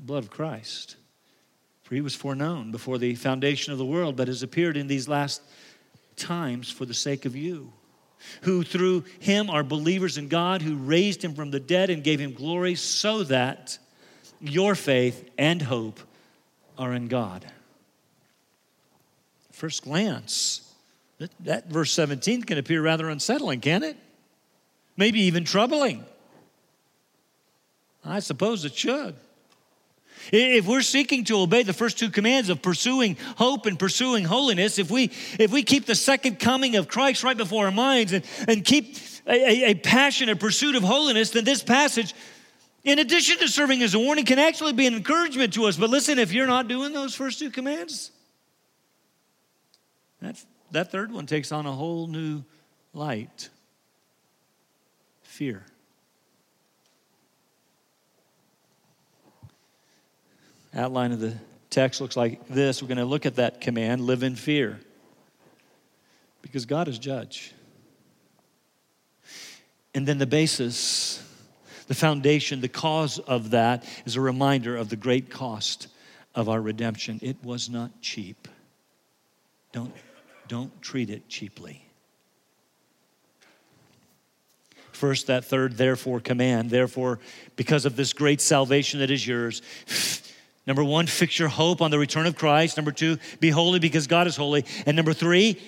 The 0.00 0.06
blood 0.06 0.24
of 0.24 0.30
Christ. 0.30 0.96
For 1.82 1.94
he 1.94 2.00
was 2.00 2.14
foreknown 2.14 2.72
before 2.72 2.96
the 2.96 3.14
foundation 3.16 3.70
of 3.74 3.78
the 3.78 3.84
world, 3.84 4.16
but 4.16 4.28
has 4.28 4.42
appeared 4.42 4.78
in 4.78 4.86
these 4.86 5.08
last 5.08 5.42
times 6.16 6.70
for 6.70 6.86
the 6.86 6.94
sake 6.94 7.26
of 7.26 7.36
you, 7.36 7.70
who 8.40 8.62
through 8.62 9.04
him 9.18 9.50
are 9.50 9.62
believers 9.62 10.16
in 10.16 10.28
God, 10.28 10.62
who 10.62 10.76
raised 10.76 11.22
him 11.22 11.34
from 11.34 11.50
the 11.50 11.60
dead 11.60 11.90
and 11.90 12.02
gave 12.02 12.18
him 12.18 12.32
glory, 12.32 12.76
so 12.76 13.24
that 13.24 13.76
your 14.40 14.74
faith 14.74 15.28
and 15.36 15.60
hope 15.60 16.00
are 16.78 16.94
in 16.94 17.06
God. 17.06 17.44
First 19.52 19.84
glance, 19.84 20.72
that, 21.18 21.30
that 21.40 21.68
verse 21.68 21.92
17 21.92 22.44
can 22.44 22.56
appear 22.56 22.80
rather 22.80 23.10
unsettling, 23.10 23.60
can 23.60 23.82
it? 23.82 23.98
Maybe 24.96 25.20
even 25.20 25.44
troubling. 25.44 26.06
I 28.02 28.20
suppose 28.20 28.64
it 28.64 28.74
should. 28.74 29.14
If 30.32 30.66
we're 30.66 30.82
seeking 30.82 31.24
to 31.24 31.38
obey 31.38 31.62
the 31.62 31.72
first 31.72 31.98
two 31.98 32.10
commands 32.10 32.48
of 32.48 32.62
pursuing 32.62 33.16
hope 33.36 33.66
and 33.66 33.78
pursuing 33.78 34.24
holiness, 34.24 34.78
if 34.78 34.90
we 34.90 35.10
if 35.38 35.50
we 35.50 35.62
keep 35.62 35.86
the 35.86 35.94
second 35.94 36.38
coming 36.38 36.76
of 36.76 36.88
Christ 36.88 37.22
right 37.24 37.36
before 37.36 37.66
our 37.66 37.72
minds 37.72 38.12
and, 38.12 38.24
and 38.46 38.64
keep 38.64 38.96
a, 39.26 39.70
a 39.70 39.74
passionate 39.74 40.38
pursuit 40.38 40.74
of 40.74 40.82
holiness, 40.82 41.30
then 41.30 41.44
this 41.44 41.62
passage, 41.62 42.14
in 42.84 42.98
addition 42.98 43.38
to 43.38 43.48
serving 43.48 43.82
as 43.82 43.94
a 43.94 43.98
warning, 43.98 44.24
can 44.24 44.38
actually 44.38 44.72
be 44.72 44.86
an 44.86 44.94
encouragement 44.94 45.54
to 45.54 45.64
us. 45.66 45.76
But 45.76 45.90
listen, 45.90 46.18
if 46.18 46.32
you're 46.32 46.46
not 46.46 46.68
doing 46.68 46.92
those 46.92 47.14
first 47.14 47.38
two 47.38 47.50
commands, 47.50 48.10
that, 50.20 50.42
that 50.70 50.90
third 50.90 51.12
one 51.12 51.26
takes 51.26 51.52
on 51.52 51.66
a 51.66 51.72
whole 51.72 52.06
new 52.06 52.44
light 52.92 53.48
fear. 55.22 55.64
Outline 60.74 61.12
of 61.12 61.20
the 61.20 61.36
text 61.68 62.00
looks 62.00 62.16
like 62.16 62.46
this. 62.48 62.82
We're 62.82 62.88
going 62.88 62.98
to 62.98 63.04
look 63.04 63.26
at 63.26 63.36
that 63.36 63.60
command 63.60 64.02
live 64.02 64.22
in 64.22 64.36
fear 64.36 64.80
because 66.42 66.66
God 66.66 66.88
is 66.88 66.98
judge. 66.98 67.52
And 69.94 70.06
then 70.06 70.18
the 70.18 70.26
basis, 70.26 71.24
the 71.88 71.94
foundation, 71.94 72.60
the 72.60 72.68
cause 72.68 73.18
of 73.18 73.50
that 73.50 73.84
is 74.04 74.16
a 74.16 74.20
reminder 74.20 74.76
of 74.76 74.88
the 74.88 74.96
great 74.96 75.30
cost 75.30 75.88
of 76.34 76.48
our 76.48 76.60
redemption. 76.60 77.18
It 77.22 77.36
was 77.42 77.68
not 77.68 78.00
cheap. 78.00 78.46
Don't 79.72 79.92
don't 80.50 80.82
treat 80.82 81.10
it 81.10 81.28
cheaply. 81.28 81.84
First, 84.90 85.28
that 85.28 85.44
third, 85.44 85.76
therefore, 85.76 86.18
command. 86.18 86.70
Therefore, 86.70 87.20
because 87.54 87.86
of 87.86 87.94
this 87.94 88.12
great 88.12 88.40
salvation 88.40 88.98
that 88.98 89.12
is 89.12 89.24
yours, 89.24 89.62
number 90.66 90.84
one, 90.84 91.06
fix 91.06 91.38
your 91.38 91.48
hope 91.48 91.82
on 91.82 91.90
the 91.90 91.98
return 91.98 92.26
of 92.26 92.36
Christ. 92.36 92.76
Number 92.76 92.92
two, 92.92 93.18
be 93.40 93.50
holy 93.50 93.78
because 93.78 94.06
God 94.06 94.26
is 94.26 94.36
holy. 94.36 94.64
And 94.86 94.96
number 94.96 95.12
three, 95.12 95.60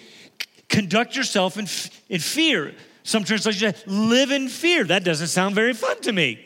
conduct 0.68 1.16
yourself 1.16 1.58
in, 1.58 1.66
in 2.08 2.20
fear. 2.20 2.75
Some 3.02 3.25
translations 3.25 3.76
say, 3.76 3.84
live 3.87 4.30
in 4.30 4.49
fear. 4.49 4.84
That 4.84 5.04
doesn't 5.04 5.28
sound 5.28 5.54
very 5.54 5.72
fun 5.72 6.00
to 6.02 6.12
me. 6.12 6.40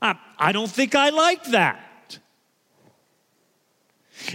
I, 0.00 0.16
I 0.38 0.52
don't 0.52 0.70
think 0.70 0.94
I 0.94 1.10
like 1.10 1.44
that. 1.44 2.18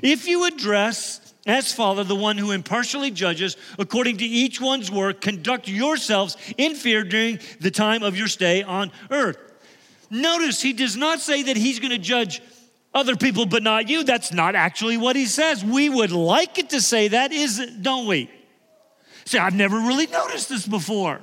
If 0.03 0.27
you 0.27 0.45
address 0.45 1.33
as 1.47 1.73
Father, 1.73 2.03
the 2.03 2.15
one 2.15 2.37
who 2.37 2.51
impartially 2.51 3.09
judges 3.09 3.55
according 3.79 4.17
to 4.17 4.25
each 4.25 4.59
one's 4.59 4.91
work, 4.91 5.21
conduct 5.21 5.67
yourselves 5.67 6.35
in 6.57 6.75
fear 6.75 7.03
during 7.05 7.39
the 7.61 7.71
time 7.71 8.03
of 8.03 8.17
your 8.17 8.27
stay 8.27 8.63
on 8.63 8.91
earth. 9.09 9.37
Notice 10.09 10.61
he 10.61 10.73
does 10.73 10.97
not 10.97 11.21
say 11.21 11.43
that 11.43 11.57
he's 11.57 11.79
going 11.79 11.91
to 11.91 11.97
judge 11.97 12.41
other 12.93 13.15
people 13.15 13.45
but 13.45 13.63
not 13.63 13.89
you. 13.89 14.03
That's 14.03 14.31
not 14.31 14.55
actually 14.55 14.97
what 14.97 15.15
he 15.15 15.25
says. 15.25 15.63
We 15.63 15.89
would 15.89 16.11
like 16.11 16.57
it 16.57 16.71
to 16.71 16.81
say 16.81 17.09
that, 17.09 17.31
is 17.31 17.59
it, 17.59 17.81
don't 17.81 18.07
we? 18.07 18.29
Say, 19.25 19.39
I've 19.39 19.55
never 19.55 19.77
really 19.77 20.07
noticed 20.07 20.49
this 20.49 20.65
before. 20.65 21.19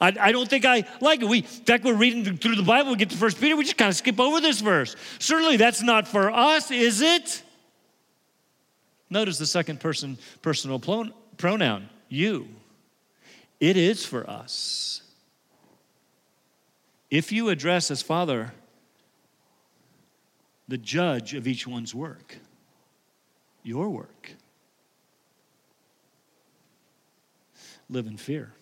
I, 0.00 0.14
I, 0.20 0.32
don't 0.32 0.48
think 0.48 0.64
I 0.64 0.84
like 1.00 1.22
it. 1.22 1.28
We, 1.28 1.38
in 1.38 1.44
fact, 1.44 1.84
we're 1.84 1.94
reading 1.94 2.36
through 2.36 2.54
the 2.54 2.62
Bible, 2.62 2.92
we 2.92 2.96
get 2.96 3.10
to 3.10 3.16
First 3.16 3.40
Peter, 3.40 3.56
we 3.56 3.64
just 3.64 3.76
kind 3.76 3.88
of 3.88 3.96
skip 3.96 4.20
over 4.20 4.40
this 4.40 4.60
verse. 4.60 4.94
Certainly, 5.18 5.56
that's 5.56 5.82
not 5.82 6.06
for 6.06 6.30
us, 6.30 6.70
is 6.70 7.00
it? 7.00 7.42
Notice 9.10 9.38
the 9.38 9.46
second 9.46 9.80
person 9.80 10.18
personal 10.42 10.78
pronoun, 11.36 11.88
you. 12.08 12.48
It 13.58 13.76
is 13.76 14.04
for 14.04 14.28
us. 14.28 15.02
If 17.10 17.32
you 17.32 17.48
address 17.48 17.90
as 17.90 18.02
Father 18.02 18.52
the 20.68 20.78
judge 20.78 21.34
of 21.34 21.48
each 21.48 21.66
one's 21.66 21.94
work, 21.94 22.36
your 23.62 23.88
work, 23.88 24.32
live 27.88 28.06
in 28.06 28.18
fear. 28.18 28.52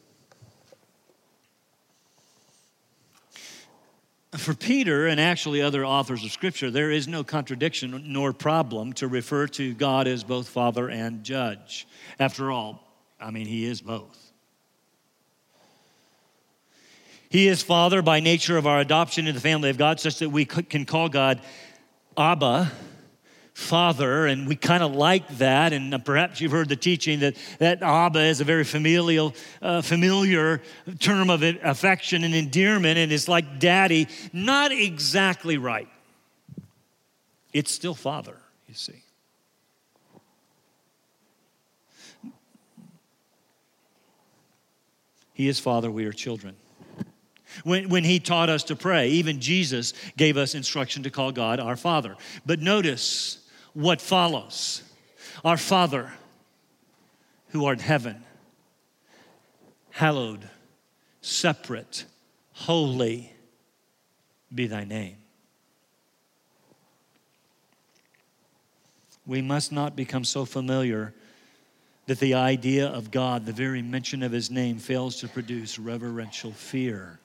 For 4.37 4.55
Peter 4.55 5.07
and 5.07 5.19
actually 5.19 5.63
other 5.63 5.85
authors 5.85 6.23
of 6.23 6.31
Scripture, 6.31 6.71
there 6.71 6.91
is 6.91 7.09
no 7.09 7.25
contradiction 7.25 8.05
nor 8.07 8.33
problem 8.33 8.93
to 8.95 9.09
refer 9.09 9.47
to 9.49 9.75
God 9.75 10.07
as 10.07 10.25
both 10.25 10.49
Father 10.49 10.91
and 10.91 11.25
Judge. 11.25 11.89
After 12.19 12.53
all, 12.53 12.83
I 13.19 13.31
mean, 13.31 13.47
He 13.47 13.65
is 13.65 13.81
both. 13.81 14.27
He 17.29 17.49
is 17.49 17.63
Father 17.63 18.03
by 18.03 18.21
nature 18.21 18.57
of 18.57 18.67
our 18.67 18.79
adoption 18.79 19.27
into 19.27 19.39
the 19.39 19.43
family 19.43 19.71
of 19.71 19.79
God, 19.79 20.01
such 20.01 20.19
that 20.19 20.31
we 20.31 20.45
can 20.45 20.85
call 20.85 21.09
God 21.09 21.41
Abba, 22.17 22.73
father, 23.55 24.27
and 24.27 24.47
we 24.47 24.57
kind 24.57 24.83
of 24.83 24.95
like 24.95 25.39
that. 25.39 25.73
And 25.73 26.05
perhaps 26.05 26.41
you've 26.41 26.53
heard 26.53 26.69
the 26.69 26.77
teaching 26.77 27.21
that, 27.21 27.37
that 27.59 27.83
Abba 27.83 28.21
is 28.21 28.41
a 28.41 28.45
very 28.45 28.65
familial, 28.65 29.35
uh, 29.63 29.83
familiar 29.83 30.63
term 30.99 31.31
of 31.31 31.43
affection 31.43 32.25
and 32.25 32.35
endearment, 32.35 32.99
and 32.99 33.13
it's 33.13 33.29
like 33.29 33.59
daddy. 33.59 34.09
Not 34.33 34.73
exactly 34.73 35.59
right. 35.59 35.89
It's 37.53 37.73
still 37.73 37.95
father, 37.95 38.37
you 38.69 38.75
see. 38.75 39.03
He 45.37 45.49
is 45.49 45.59
Father, 45.59 45.91
we 45.91 46.07
are 46.07 46.13
children. 46.13 46.57
When, 47.65 47.89
when 47.89 48.05
he 48.05 48.19
taught 48.19 48.49
us 48.49 48.65
to 48.65 48.77
pray, 48.77 49.09
even 49.09 49.41
Jesus 49.41 49.93
gave 50.17 50.37
us 50.37 50.55
instruction 50.55 51.03
to 51.05 51.11
call 51.11 51.33
God 51.33 51.61
our 51.61 51.77
Father. 51.77 52.17
But 52.45 52.61
notice 52.61 53.39
what 53.73 54.01
follows 54.01 54.83
Our 55.45 55.57
Father, 55.57 56.13
who 57.51 57.67
art 57.67 57.79
in 57.79 57.85
heaven, 57.85 58.25
hallowed, 59.91 60.49
separate, 61.21 62.05
holy 62.53 63.33
be 64.55 64.67
thy 64.67 64.85
name. 64.85 65.17
We 69.27 69.43
must 69.43 69.73
not 69.73 69.97
become 69.97 70.25
so 70.25 70.45
familiar 70.45 71.13
that 72.07 72.21
the 72.21 72.35
idea 72.35 72.87
of 72.87 73.11
God, 73.11 73.45
the 73.45 73.53
very 73.53 73.83
mention 73.83 74.23
of 74.23 74.31
his 74.31 74.51
name, 74.51 74.79
fails 74.79 75.17
to 75.17 75.29
produce 75.29 75.79
reverential 75.79 76.53
fear. 76.53 77.19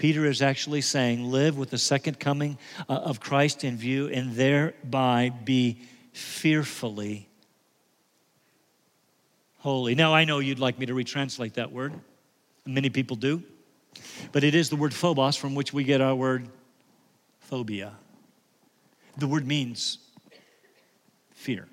Peter 0.00 0.24
is 0.24 0.40
actually 0.40 0.80
saying, 0.80 1.30
live 1.30 1.58
with 1.58 1.68
the 1.68 1.76
second 1.76 2.18
coming 2.18 2.56
uh, 2.88 2.94
of 2.94 3.20
Christ 3.20 3.64
in 3.64 3.76
view 3.76 4.08
and 4.08 4.32
thereby 4.32 5.28
be 5.44 5.82
fearfully 6.14 7.28
holy. 9.58 9.94
Now, 9.94 10.14
I 10.14 10.24
know 10.24 10.38
you'd 10.38 10.58
like 10.58 10.78
me 10.78 10.86
to 10.86 10.94
retranslate 10.94 11.52
that 11.52 11.70
word. 11.70 11.92
Many 12.64 12.88
people 12.88 13.14
do. 13.14 13.42
But 14.32 14.42
it 14.42 14.54
is 14.54 14.70
the 14.70 14.76
word 14.76 14.94
phobos 14.94 15.36
from 15.36 15.54
which 15.54 15.74
we 15.74 15.84
get 15.84 16.00
our 16.00 16.14
word 16.14 16.48
phobia. 17.40 17.92
The 19.18 19.26
word 19.26 19.46
means 19.46 19.98
fear. 21.34 21.68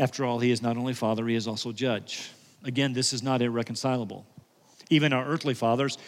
After 0.00 0.24
all, 0.24 0.38
he 0.38 0.50
is 0.50 0.62
not 0.62 0.78
only 0.78 0.94
father, 0.94 1.28
he 1.28 1.34
is 1.34 1.46
also 1.46 1.72
judge. 1.72 2.30
Again, 2.64 2.94
this 2.94 3.12
is 3.12 3.22
not 3.22 3.42
irreconcilable. 3.42 4.24
Even 4.88 5.12
our 5.12 5.26
earthly 5.26 5.52
fathers, 5.52 5.98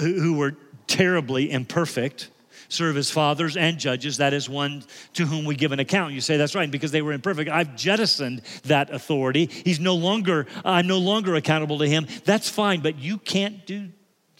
who 0.00 0.36
were 0.36 0.56
terribly 0.88 1.52
imperfect, 1.52 2.28
serve 2.68 2.96
as 2.96 3.08
fathers 3.08 3.56
and 3.56 3.78
judges. 3.78 4.16
That 4.16 4.32
is 4.32 4.48
one 4.48 4.82
to 5.12 5.26
whom 5.26 5.44
we 5.44 5.54
give 5.54 5.70
an 5.70 5.78
account. 5.78 6.12
You 6.12 6.20
say 6.20 6.36
that's 6.36 6.56
right, 6.56 6.68
because 6.68 6.90
they 6.90 7.02
were 7.02 7.12
imperfect. 7.12 7.48
I've 7.48 7.76
jettisoned 7.76 8.42
that 8.64 8.90
authority. 8.90 9.46
He's 9.46 9.78
no 9.78 9.94
longer, 9.94 10.48
I'm 10.64 10.88
no 10.88 10.98
longer 10.98 11.36
accountable 11.36 11.78
to 11.78 11.88
him. 11.88 12.08
That's 12.24 12.48
fine, 12.48 12.80
but 12.80 12.98
you 12.98 13.16
can't 13.16 13.64
do 13.64 13.90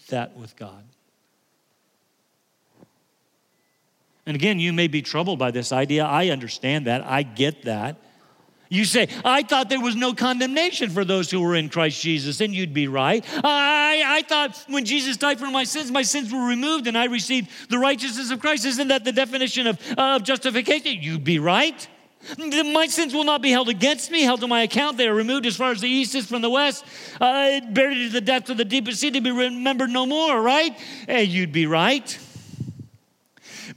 that 0.09 0.35
with 0.35 0.57
God. 0.57 0.83
And 4.25 4.35
again, 4.35 4.59
you 4.59 4.73
may 4.73 4.89
be 4.89 5.01
troubled 5.01 5.39
by 5.39 5.51
this 5.51 5.71
idea. 5.71 6.03
I 6.03 6.27
understand 6.27 6.87
that. 6.87 7.05
I 7.05 7.23
get 7.23 7.63
that. 7.63 8.01
You 8.69 8.85
say, 8.85 9.07
I 9.23 9.43
thought 9.43 9.69
there 9.69 9.81
was 9.81 9.95
no 9.95 10.13
condemnation 10.13 10.89
for 10.89 11.05
those 11.05 11.31
who 11.31 11.41
were 11.41 11.55
in 11.55 11.69
Christ 11.69 12.01
Jesus, 12.01 12.41
and 12.41 12.53
you'd 12.53 12.73
be 12.73 12.87
right. 12.87 13.23
I, 13.43 14.03
I 14.05 14.21
thought 14.23 14.63
when 14.67 14.85
Jesus 14.85 15.17
died 15.17 15.39
for 15.39 15.49
my 15.49 15.63
sins, 15.63 15.91
my 15.91 16.01
sins 16.01 16.33
were 16.33 16.45
removed 16.45 16.87
and 16.87 16.97
I 16.97 17.05
received 17.05 17.49
the 17.69 17.77
righteousness 17.77 18.31
of 18.31 18.39
Christ. 18.39 18.65
Isn't 18.65 18.89
that 18.89 19.03
the 19.03 19.11
definition 19.11 19.67
of, 19.67 19.79
of 19.97 20.23
justification? 20.23 21.01
You'd 21.01 21.23
be 21.23 21.39
right. 21.39 21.87
My 22.37 22.87
sins 22.87 23.13
will 23.13 23.23
not 23.23 23.41
be 23.41 23.51
held 23.51 23.69
against 23.69 24.11
me, 24.11 24.23
held 24.23 24.41
to 24.41 24.47
my 24.47 24.63
account. 24.63 24.97
They 24.97 25.07
are 25.07 25.13
removed 25.13 25.45
as 25.45 25.55
far 25.55 25.71
as 25.71 25.79
the 25.79 25.87
east 25.87 26.15
is 26.15 26.25
from 26.25 26.41
the 26.41 26.49
west, 26.49 26.83
uh, 27.21 27.61
buried 27.69 28.07
to 28.07 28.09
the 28.09 28.21
depth 28.21 28.49
of 28.49 28.57
the 28.57 28.65
deepest 28.65 28.99
sea 28.99 29.11
to 29.11 29.21
be 29.21 29.31
remembered 29.31 29.91
no 29.91 30.05
more, 30.05 30.41
right? 30.41 30.73
Hey, 31.07 31.23
you'd 31.23 31.53
be 31.53 31.67
right. 31.67 32.17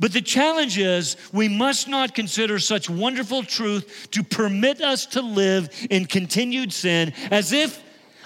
But 0.00 0.14
the 0.14 0.22
challenge 0.22 0.78
is 0.78 1.16
we 1.30 1.46
must 1.46 1.86
not 1.86 2.14
consider 2.14 2.58
such 2.58 2.88
wonderful 2.88 3.42
truth 3.42 4.08
to 4.12 4.24
permit 4.24 4.80
us 4.80 5.04
to 5.06 5.20
live 5.20 5.68
in 5.90 6.06
continued 6.06 6.72
sin 6.72 7.12
as 7.30 7.52
if 7.52 7.82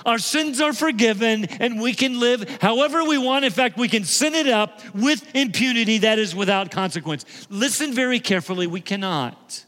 our 0.06 0.18
sins 0.18 0.60
are 0.60 0.72
forgiven 0.72 1.46
and 1.46 1.80
we 1.80 1.92
can 1.92 2.20
live 2.20 2.48
however 2.60 3.02
we 3.02 3.18
want. 3.18 3.44
In 3.44 3.50
fact, 3.50 3.76
we 3.76 3.88
can 3.88 4.04
sin 4.04 4.34
it 4.37 4.46
up 4.46 4.80
with 4.94 5.34
impunity 5.34 5.98
that 5.98 6.20
is 6.20 6.32
without 6.32 6.70
consequence. 6.70 7.26
Listen 7.50 7.92
very 7.92 8.20
carefully, 8.20 8.68
we 8.68 8.80
cannot. 8.80 9.64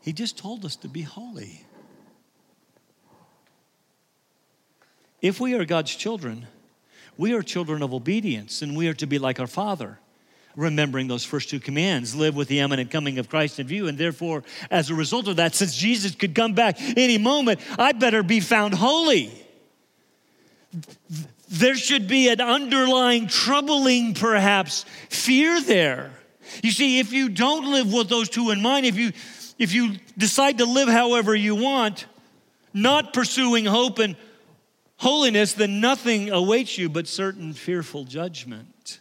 He 0.00 0.12
just 0.12 0.38
told 0.38 0.64
us 0.64 0.76
to 0.76 0.88
be 0.88 1.02
holy. 1.02 1.64
If 5.20 5.40
we 5.40 5.54
are 5.54 5.64
God's 5.64 5.96
children, 5.96 6.46
we 7.16 7.32
are 7.32 7.42
children 7.42 7.82
of 7.82 7.92
obedience 7.94 8.62
and 8.62 8.76
we 8.76 8.88
are 8.88 8.94
to 8.94 9.06
be 9.06 9.18
like 9.18 9.40
our 9.40 9.46
Father, 9.46 9.98
remembering 10.56 11.08
those 11.08 11.24
first 11.24 11.50
two 11.50 11.60
commands 11.60 12.14
live 12.14 12.34
with 12.34 12.48
the 12.48 12.60
imminent 12.60 12.90
coming 12.90 13.18
of 13.18 13.28
Christ 13.28 13.58
in 13.58 13.66
view. 13.66 13.88
And 13.88 13.98
therefore, 13.98 14.42
as 14.70 14.90
a 14.90 14.94
result 14.94 15.28
of 15.28 15.36
that, 15.36 15.54
since 15.54 15.76
Jesus 15.76 16.14
could 16.14 16.34
come 16.34 16.54
back 16.54 16.76
any 16.80 17.18
moment, 17.18 17.60
I 17.78 17.92
better 17.92 18.22
be 18.22 18.40
found 18.40 18.74
holy. 18.74 19.32
There 21.48 21.76
should 21.76 22.08
be 22.08 22.28
an 22.28 22.40
underlying, 22.40 23.28
troubling, 23.28 24.14
perhaps, 24.14 24.84
fear 25.08 25.60
there. 25.60 26.10
You 26.62 26.72
see, 26.72 26.98
if 26.98 27.12
you 27.12 27.28
don't 27.28 27.70
live 27.70 27.92
with 27.92 28.08
those 28.08 28.28
two 28.28 28.50
in 28.50 28.60
mind, 28.60 28.86
if 28.86 28.96
you 28.96 29.12
if 29.58 29.72
you 29.72 29.94
decide 30.18 30.58
to 30.58 30.64
live 30.64 30.88
however 30.88 31.34
you 31.34 31.54
want, 31.54 32.06
not 32.72 33.12
pursuing 33.12 33.64
hope 33.64 34.00
and 34.00 34.16
holiness, 35.04 35.52
then 35.52 35.80
nothing 35.80 36.30
awaits 36.30 36.78
you 36.78 36.88
but 36.88 37.06
certain 37.06 37.52
fearful 37.52 38.04
judgment. 38.04 39.00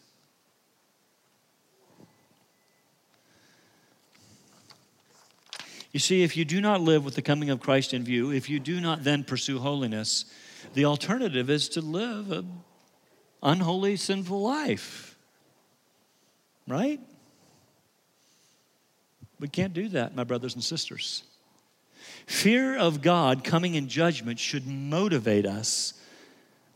You 5.93 6.01
see, 6.01 6.21
if 6.23 6.35
you 6.35 6.43
do 6.43 6.59
not 6.59 6.81
live 6.81 7.05
with 7.05 7.15
the 7.15 7.21
coming 7.21 7.49
of 7.49 7.61
Christ 7.61 7.93
in 7.93 8.03
view, 8.03 8.31
if 8.31 8.49
you 8.49 8.59
do 8.59 8.81
not 8.81 9.05
then 9.05 9.23
pursue 9.23 9.59
holiness, 9.59 10.25
the 10.73 10.83
alternative 10.83 11.49
is 11.49 11.69
to 11.69 11.81
live 11.81 12.31
an 12.31 12.63
unholy, 13.41 13.95
sinful 13.95 14.41
life. 14.41 15.17
Right? 16.67 16.99
We 19.39 19.47
can't 19.47 19.73
do 19.73 19.87
that, 19.89 20.15
my 20.15 20.25
brothers 20.25 20.53
and 20.53 20.63
sisters. 20.63 21.23
Fear 22.25 22.77
of 22.77 23.01
God 23.01 23.43
coming 23.43 23.75
in 23.75 23.87
judgment 23.87 24.39
should 24.39 24.67
motivate 24.67 25.45
us 25.45 25.93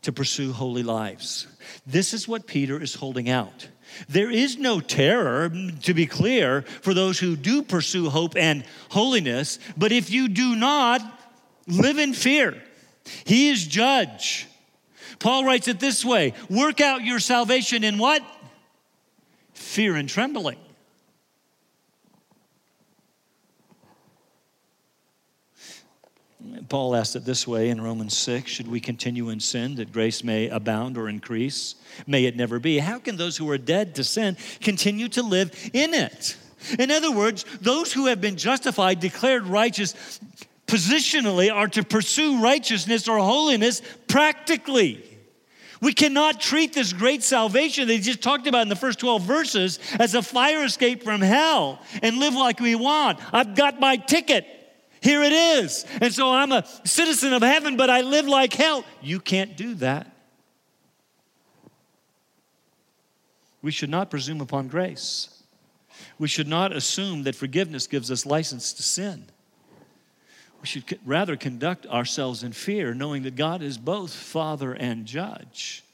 to 0.02 0.12
pursue 0.12 0.52
holy 0.52 0.82
lives. 0.82 1.46
This 1.86 2.14
is 2.14 2.28
what 2.28 2.46
Peter 2.46 2.80
is 2.80 2.94
holding 2.94 3.28
out. 3.28 3.68
There 4.08 4.30
is 4.30 4.58
no 4.58 4.80
terror, 4.80 5.50
to 5.82 5.94
be 5.94 6.06
clear, 6.06 6.62
for 6.62 6.94
those 6.94 7.18
who 7.18 7.36
do 7.36 7.62
pursue 7.62 8.10
hope 8.10 8.36
and 8.36 8.64
holiness, 8.90 9.58
but 9.76 9.92
if 9.92 10.10
you 10.10 10.28
do 10.28 10.54
not, 10.54 11.00
live 11.66 11.98
in 11.98 12.12
fear. 12.12 12.62
He 13.24 13.48
is 13.48 13.66
judge. 13.66 14.46
Paul 15.18 15.44
writes 15.44 15.68
it 15.68 15.80
this 15.80 16.04
way 16.04 16.34
work 16.48 16.80
out 16.80 17.02
your 17.02 17.18
salvation 17.18 17.82
in 17.82 17.98
what? 17.98 18.22
Fear 19.54 19.96
and 19.96 20.08
trembling. 20.08 20.58
Paul 26.68 26.94
asked 26.94 27.16
it 27.16 27.24
this 27.24 27.46
way 27.46 27.70
in 27.70 27.80
Romans 27.80 28.16
6 28.16 28.50
Should 28.50 28.68
we 28.68 28.80
continue 28.80 29.30
in 29.30 29.40
sin 29.40 29.76
that 29.76 29.92
grace 29.92 30.22
may 30.22 30.48
abound 30.48 30.98
or 30.98 31.08
increase? 31.08 31.76
May 32.06 32.24
it 32.26 32.36
never 32.36 32.58
be. 32.58 32.78
How 32.78 32.98
can 32.98 33.16
those 33.16 33.36
who 33.36 33.50
are 33.50 33.58
dead 33.58 33.94
to 33.94 34.04
sin 34.04 34.36
continue 34.60 35.08
to 35.10 35.22
live 35.22 35.70
in 35.72 35.94
it? 35.94 36.36
In 36.78 36.90
other 36.90 37.10
words, 37.10 37.44
those 37.60 37.92
who 37.92 38.06
have 38.06 38.20
been 38.20 38.36
justified, 38.36 39.00
declared 39.00 39.46
righteous, 39.46 40.20
positionally 40.66 41.52
are 41.52 41.68
to 41.68 41.82
pursue 41.82 42.42
righteousness 42.42 43.08
or 43.08 43.18
holiness 43.18 43.80
practically. 44.06 45.04
We 45.80 45.92
cannot 45.92 46.40
treat 46.40 46.72
this 46.72 46.92
great 46.92 47.22
salvation 47.22 47.86
that 47.86 47.94
he 47.94 48.00
just 48.00 48.20
talked 48.20 48.48
about 48.48 48.62
in 48.62 48.68
the 48.68 48.76
first 48.76 48.98
12 48.98 49.22
verses 49.22 49.78
as 49.98 50.14
a 50.14 50.22
fire 50.22 50.64
escape 50.64 51.04
from 51.04 51.20
hell 51.20 51.80
and 52.02 52.18
live 52.18 52.34
like 52.34 52.58
we 52.58 52.74
want. 52.74 53.20
I've 53.32 53.54
got 53.54 53.78
my 53.78 53.96
ticket. 53.96 54.57
Here 55.00 55.22
it 55.22 55.32
is. 55.32 55.84
And 56.00 56.12
so 56.12 56.32
I'm 56.32 56.52
a 56.52 56.64
citizen 56.84 57.32
of 57.32 57.42
heaven, 57.42 57.76
but 57.76 57.90
I 57.90 58.00
live 58.00 58.26
like 58.26 58.52
hell. 58.52 58.84
You 59.00 59.20
can't 59.20 59.56
do 59.56 59.74
that. 59.74 60.14
We 63.62 63.70
should 63.70 63.90
not 63.90 64.10
presume 64.10 64.40
upon 64.40 64.68
grace. 64.68 65.42
We 66.18 66.28
should 66.28 66.48
not 66.48 66.72
assume 66.72 67.24
that 67.24 67.34
forgiveness 67.34 67.86
gives 67.86 68.10
us 68.10 68.24
license 68.24 68.72
to 68.74 68.82
sin. 68.82 69.26
We 70.60 70.66
should 70.66 70.98
rather 71.04 71.36
conduct 71.36 71.86
ourselves 71.86 72.42
in 72.42 72.52
fear, 72.52 72.94
knowing 72.94 73.22
that 73.22 73.36
God 73.36 73.62
is 73.62 73.78
both 73.78 74.12
Father 74.12 74.72
and 74.72 75.06
Judge. 75.06 75.84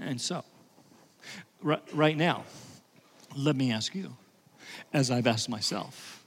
And 0.00 0.20
so, 0.20 0.44
right 1.62 2.16
now, 2.16 2.44
let 3.34 3.56
me 3.56 3.72
ask 3.72 3.94
you 3.94 4.14
as 4.92 5.10
I've 5.10 5.26
asked 5.26 5.48
myself. 5.48 6.24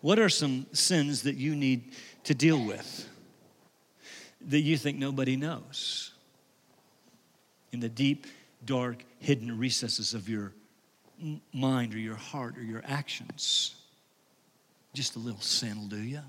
What 0.00 0.18
are 0.18 0.28
some 0.28 0.66
sins 0.72 1.22
that 1.22 1.36
you 1.36 1.54
need 1.54 1.92
to 2.24 2.34
deal 2.34 2.64
with 2.64 3.08
that 4.48 4.60
you 4.60 4.76
think 4.76 4.98
nobody 4.98 5.36
knows? 5.36 6.12
In 7.72 7.80
the 7.80 7.88
deep 7.88 8.26
dark, 8.64 9.04
hidden 9.18 9.58
recesses 9.58 10.14
of 10.14 10.28
your 10.28 10.52
mind 11.52 11.94
or 11.94 11.98
your 11.98 12.16
heart 12.16 12.56
or 12.56 12.62
your 12.62 12.82
actions. 12.86 13.74
Just 14.94 15.16
a 15.16 15.18
little 15.18 15.40
sin 15.40 15.78
will 15.78 15.86
do 15.86 16.02
you. 16.02 16.20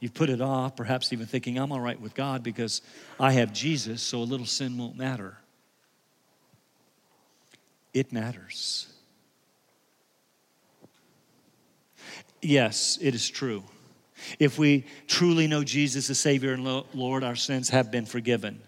You've 0.00 0.12
put 0.12 0.28
it 0.28 0.42
off, 0.42 0.76
perhaps 0.76 1.12
even 1.12 1.24
thinking, 1.26 1.56
I'm 1.56 1.72
all 1.72 1.80
right 1.80 1.98
with 1.98 2.14
God 2.14 2.42
because 2.42 2.82
I 3.18 3.32
have 3.32 3.54
Jesus, 3.54 4.02
so 4.02 4.18
a 4.18 4.24
little 4.24 4.44
sin 4.44 4.76
won't 4.76 4.98
matter. 4.98 5.38
It 7.94 8.12
matters. 8.12 8.88
Yes, 12.42 12.98
it 13.00 13.14
is 13.14 13.30
true. 13.30 13.64
If 14.38 14.58
we 14.58 14.84
truly 15.06 15.46
know 15.46 15.64
Jesus 15.64 16.10
as 16.10 16.18
Savior 16.18 16.52
and 16.52 16.64
Lord, 16.92 17.24
our 17.24 17.36
sins 17.36 17.70
have 17.70 17.90
been 17.90 18.04
forgiven. 18.04 18.60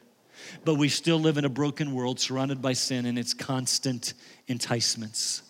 But 0.65 0.77
we 0.77 0.89
still 0.89 1.19
live 1.19 1.39
in 1.39 1.45
a 1.45 1.51
broken 1.51 1.93
world 1.93 2.21
surrounded 2.21 2.63
by 2.63 2.73
sin 2.73 3.05
and 3.05 3.19
its 3.19 3.35
constant 3.35 4.15
enticements. 4.49 5.43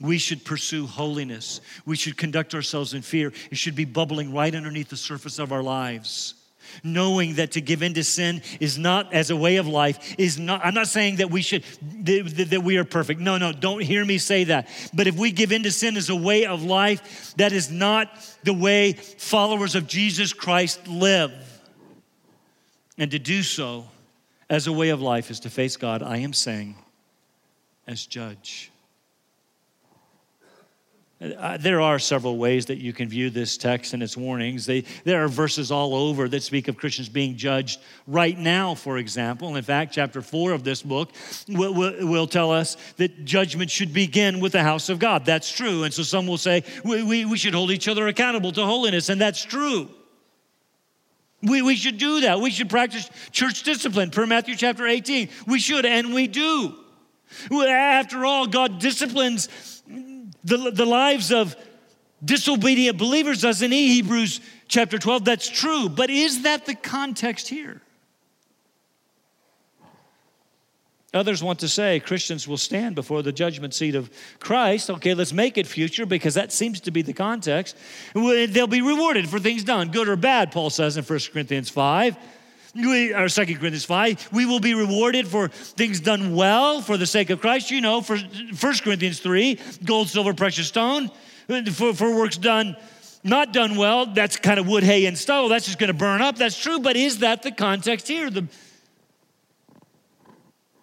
We 0.00 0.18
should 0.18 0.44
pursue 0.44 0.86
holiness. 0.86 1.60
We 1.84 1.96
should 1.96 2.16
conduct 2.16 2.54
ourselves 2.54 2.94
in 2.94 3.02
fear. 3.02 3.32
It 3.50 3.58
should 3.58 3.74
be 3.74 3.84
bubbling 3.84 4.32
right 4.32 4.54
underneath 4.54 4.88
the 4.88 4.96
surface 4.96 5.38
of 5.38 5.52
our 5.52 5.62
lives. 5.62 6.34
Knowing 6.82 7.34
that 7.34 7.52
to 7.52 7.60
give 7.60 7.82
in 7.82 7.94
to 7.94 8.04
sin 8.04 8.42
is 8.60 8.78
not 8.78 9.12
as 9.12 9.30
a 9.30 9.36
way 9.36 9.56
of 9.56 9.66
life, 9.66 10.14
is 10.18 10.38
not, 10.38 10.64
I'm 10.64 10.74
not 10.74 10.88
saying 10.88 11.16
that 11.16 11.30
we 11.30 11.42
should, 11.42 11.64
that, 12.04 12.62
we 12.64 12.76
are 12.76 12.84
perfect. 12.84 13.20
No, 13.20 13.38
no, 13.38 13.52
don't 13.52 13.82
hear 13.82 14.04
me 14.04 14.18
say 14.18 14.44
that. 14.44 14.68
But 14.92 15.06
if 15.06 15.16
we 15.16 15.30
give 15.30 15.52
in 15.52 15.62
to 15.64 15.70
sin 15.70 15.96
as 15.96 16.10
a 16.10 16.16
way 16.16 16.46
of 16.46 16.62
life, 16.62 17.34
that 17.36 17.52
is 17.52 17.70
not 17.70 18.10
the 18.44 18.54
way 18.54 18.92
followers 18.92 19.74
of 19.74 19.86
Jesus 19.86 20.32
Christ 20.32 20.86
live. 20.88 21.32
And 22.98 23.10
to 23.10 23.18
do 23.18 23.42
so 23.42 23.86
as 24.48 24.66
a 24.66 24.72
way 24.72 24.90
of 24.90 25.00
life 25.00 25.30
is 25.30 25.40
to 25.40 25.50
face 25.50 25.76
God, 25.76 26.02
I 26.02 26.18
am 26.18 26.32
saying, 26.32 26.76
as 27.86 28.06
judge. 28.06 28.70
Uh, 31.24 31.56
there 31.56 31.80
are 31.80 31.98
several 31.98 32.36
ways 32.36 32.66
that 32.66 32.78
you 32.78 32.92
can 32.92 33.08
view 33.08 33.30
this 33.30 33.56
text 33.56 33.94
and 33.94 34.02
its 34.02 34.16
warnings. 34.16 34.66
They, 34.66 34.82
there 35.04 35.24
are 35.24 35.28
verses 35.28 35.70
all 35.70 35.94
over 35.94 36.28
that 36.28 36.42
speak 36.42 36.68
of 36.68 36.76
Christians 36.76 37.08
being 37.08 37.36
judged 37.36 37.80
right 38.06 38.38
now, 38.38 38.74
for 38.74 38.98
example. 38.98 39.56
In 39.56 39.62
fact, 39.62 39.94
chapter 39.94 40.20
four 40.20 40.52
of 40.52 40.64
this 40.64 40.82
book 40.82 41.12
will, 41.48 41.72
will, 41.72 42.06
will 42.06 42.26
tell 42.26 42.52
us 42.52 42.76
that 42.96 43.24
judgment 43.24 43.70
should 43.70 43.94
begin 43.94 44.40
with 44.40 44.52
the 44.52 44.62
house 44.62 44.90
of 44.90 44.98
God. 44.98 45.24
That's 45.24 45.50
true. 45.50 45.84
And 45.84 45.94
so 45.94 46.02
some 46.02 46.26
will 46.26 46.38
say 46.38 46.62
we, 46.84 47.02
we, 47.02 47.24
we 47.24 47.38
should 47.38 47.54
hold 47.54 47.70
each 47.70 47.88
other 47.88 48.06
accountable 48.06 48.52
to 48.52 48.64
holiness, 48.64 49.08
and 49.08 49.20
that's 49.20 49.42
true. 49.42 49.88
We, 51.42 51.62
we 51.62 51.76
should 51.76 51.98
do 51.98 52.22
that. 52.22 52.40
We 52.40 52.50
should 52.50 52.68
practice 52.68 53.08
church 53.30 53.62
discipline 53.62 54.10
per 54.10 54.26
Matthew 54.26 54.56
chapter 54.56 54.86
18. 54.86 55.28
We 55.46 55.58
should, 55.58 55.86
and 55.86 56.12
we 56.12 56.26
do. 56.26 56.74
After 57.50 58.24
all, 58.24 58.46
God 58.46 58.78
disciplines 58.78 59.48
the, 60.44 60.70
the 60.70 60.84
lives 60.84 61.32
of 61.32 61.56
disobedient 62.24 62.98
believers, 62.98 63.42
doesn't 63.42 63.70
he? 63.70 63.94
Hebrews 63.94 64.40
chapter 64.68 64.98
12, 64.98 65.24
that's 65.24 65.48
true. 65.48 65.88
But 65.88 66.10
is 66.10 66.42
that 66.42 66.66
the 66.66 66.74
context 66.74 67.48
here? 67.48 67.80
Others 71.12 71.44
want 71.44 71.60
to 71.60 71.68
say 71.68 72.00
Christians 72.00 72.48
will 72.48 72.56
stand 72.56 72.96
before 72.96 73.22
the 73.22 73.30
judgment 73.30 73.72
seat 73.72 73.94
of 73.94 74.10
Christ. 74.40 74.90
Okay, 74.90 75.14
let's 75.14 75.32
make 75.32 75.56
it 75.56 75.66
future 75.66 76.06
because 76.06 76.34
that 76.34 76.50
seems 76.50 76.80
to 76.80 76.90
be 76.90 77.02
the 77.02 77.12
context. 77.12 77.76
They'll 78.14 78.66
be 78.66 78.82
rewarded 78.82 79.28
for 79.28 79.38
things 79.38 79.62
done, 79.62 79.92
good 79.92 80.08
or 80.08 80.16
bad, 80.16 80.50
Paul 80.50 80.70
says 80.70 80.96
in 80.96 81.04
1 81.04 81.18
Corinthians 81.32 81.70
5 81.70 82.16
or 82.76 83.28
2 83.28 83.44
Corinthians 83.44 83.84
5, 83.84 84.30
we 84.32 84.46
will 84.46 84.60
be 84.60 84.74
rewarded 84.74 85.28
for 85.28 85.48
things 85.48 86.00
done 86.00 86.34
well 86.34 86.80
for 86.80 86.96
the 86.96 87.06
sake 87.06 87.30
of 87.30 87.40
Christ. 87.40 87.70
You 87.70 87.80
know, 87.80 88.00
for 88.00 88.16
1 88.16 88.56
Corinthians 88.82 89.20
3, 89.20 89.58
gold, 89.84 90.08
silver, 90.08 90.34
precious 90.34 90.68
stone, 90.68 91.10
for, 91.72 91.94
for 91.94 92.16
works 92.16 92.36
done 92.36 92.76
not 93.24 93.54
done 93.54 93.76
well, 93.76 94.04
that's 94.04 94.36
kind 94.36 94.60
of 94.60 94.68
wood, 94.68 94.84
hay, 94.84 95.06
and 95.06 95.16
stubble. 95.16 95.48
That's 95.48 95.64
just 95.64 95.78
going 95.78 95.88
to 95.88 95.94
burn 95.94 96.20
up. 96.20 96.36
That's 96.36 96.60
true, 96.60 96.78
but 96.78 96.94
is 96.94 97.20
that 97.20 97.42
the 97.42 97.50
context 97.50 98.06
here? 98.06 98.28
The, 98.28 98.46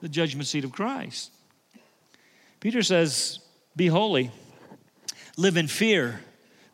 the 0.01 0.09
judgment 0.09 0.47
seat 0.47 0.63
of 0.63 0.71
Christ. 0.71 1.31
Peter 2.59 2.81
says, 2.81 3.39
Be 3.75 3.87
holy, 3.87 4.31
live 5.37 5.55
in 5.55 5.67
fear, 5.67 6.19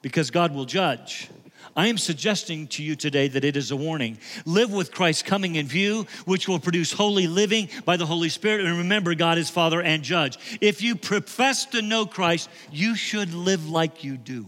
because 0.01 0.31
God 0.31 0.55
will 0.55 0.65
judge. 0.65 1.29
I 1.77 1.87
am 1.87 1.99
suggesting 1.99 2.65
to 2.69 2.83
you 2.83 2.95
today 2.95 3.27
that 3.27 3.45
it 3.45 3.55
is 3.55 3.69
a 3.69 3.75
warning. 3.75 4.17
Live 4.45 4.73
with 4.73 4.91
Christ 4.91 5.25
coming 5.25 5.57
in 5.57 5.67
view, 5.67 6.07
which 6.25 6.47
will 6.47 6.57
produce 6.57 6.91
holy 6.91 7.27
living 7.27 7.69
by 7.85 7.97
the 7.97 8.05
Holy 8.07 8.29
Spirit. 8.29 8.65
And 8.65 8.79
remember, 8.79 9.13
God 9.13 9.37
is 9.37 9.51
Father 9.51 9.79
and 9.79 10.01
Judge. 10.01 10.39
If 10.59 10.81
you 10.81 10.95
profess 10.95 11.65
to 11.67 11.83
know 11.83 12.07
Christ, 12.07 12.49
you 12.71 12.95
should 12.95 13.31
live 13.31 13.69
like 13.69 14.03
you 14.03 14.17
do. 14.17 14.47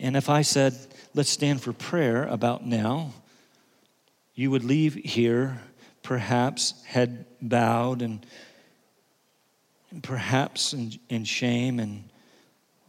And 0.00 0.16
if 0.16 0.28
I 0.28 0.42
said, 0.42 0.74
let's 1.14 1.30
stand 1.30 1.62
for 1.62 1.72
prayer 1.72 2.24
about 2.24 2.66
now, 2.66 3.12
you 4.34 4.50
would 4.50 4.64
leave 4.64 4.94
here 4.94 5.60
perhaps 6.02 6.82
head 6.86 7.24
bowed 7.40 8.02
and 8.02 8.26
perhaps 10.02 10.72
in, 10.72 10.92
in 11.08 11.22
shame 11.24 11.78
and 11.78 12.02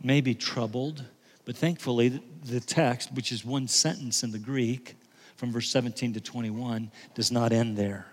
maybe 0.02 0.36
troubled, 0.36 1.04
but 1.46 1.56
thankfully, 1.56 2.22
the 2.44 2.60
text, 2.60 3.14
which 3.14 3.32
is 3.32 3.46
one 3.46 3.68
sentence 3.68 4.24
in 4.24 4.32
the 4.32 4.40
Greek 4.40 4.96
from 5.38 5.52
verse 5.52 5.70
17 5.70 6.14
to 6.14 6.22
21, 6.22 6.92
does 7.16 7.32
not 7.32 7.54
end 7.54 7.78
there. 7.78 8.08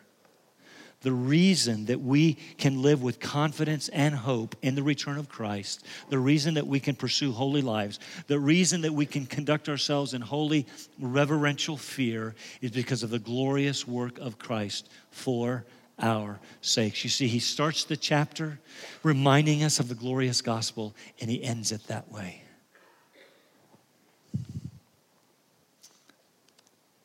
The 1.00 1.12
reason 1.12 1.84
that 1.86 2.00
we 2.00 2.34
can 2.56 2.80
live 2.80 3.02
with 3.02 3.20
confidence 3.20 3.88
and 3.90 4.14
hope 4.14 4.56
in 4.62 4.74
the 4.74 4.82
return 4.82 5.18
of 5.18 5.28
Christ, 5.28 5.84
the 6.08 6.18
reason 6.18 6.54
that 6.54 6.66
we 6.66 6.80
can 6.80 6.94
pursue 6.94 7.30
holy 7.30 7.60
lives, 7.60 8.00
the 8.26 8.38
reason 8.38 8.80
that 8.82 8.94
we 8.94 9.04
can 9.04 9.26
conduct 9.26 9.68
ourselves 9.68 10.14
in 10.14 10.22
holy, 10.22 10.66
reverential 10.98 11.76
fear 11.76 12.34
is 12.62 12.70
because 12.70 13.02
of 13.02 13.10
the 13.10 13.18
glorious 13.18 13.86
work 13.86 14.18
of 14.18 14.38
Christ 14.38 14.88
for 15.10 15.66
our 15.98 16.40
sakes. 16.60 17.04
You 17.04 17.10
see, 17.10 17.28
he 17.28 17.38
starts 17.38 17.84
the 17.84 17.96
chapter 17.96 18.58
reminding 19.02 19.62
us 19.62 19.80
of 19.80 19.88
the 19.88 19.94
glorious 19.94 20.42
gospel, 20.42 20.94
and 21.20 21.30
he 21.30 21.42
ends 21.42 21.72
it 21.72 21.86
that 21.86 22.10
way. 22.10 22.42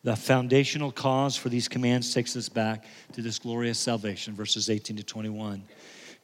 The 0.03 0.15
foundational 0.15 0.91
cause 0.91 1.35
for 1.35 1.49
these 1.49 1.67
commands 1.67 2.13
takes 2.13 2.35
us 2.37 2.47
back 2.47 2.85
to 3.13 3.21
this 3.21 3.37
glorious 3.37 3.77
salvation, 3.77 4.33
verses 4.33 4.69
18 4.69 4.97
to 4.97 5.03
21. 5.03 5.61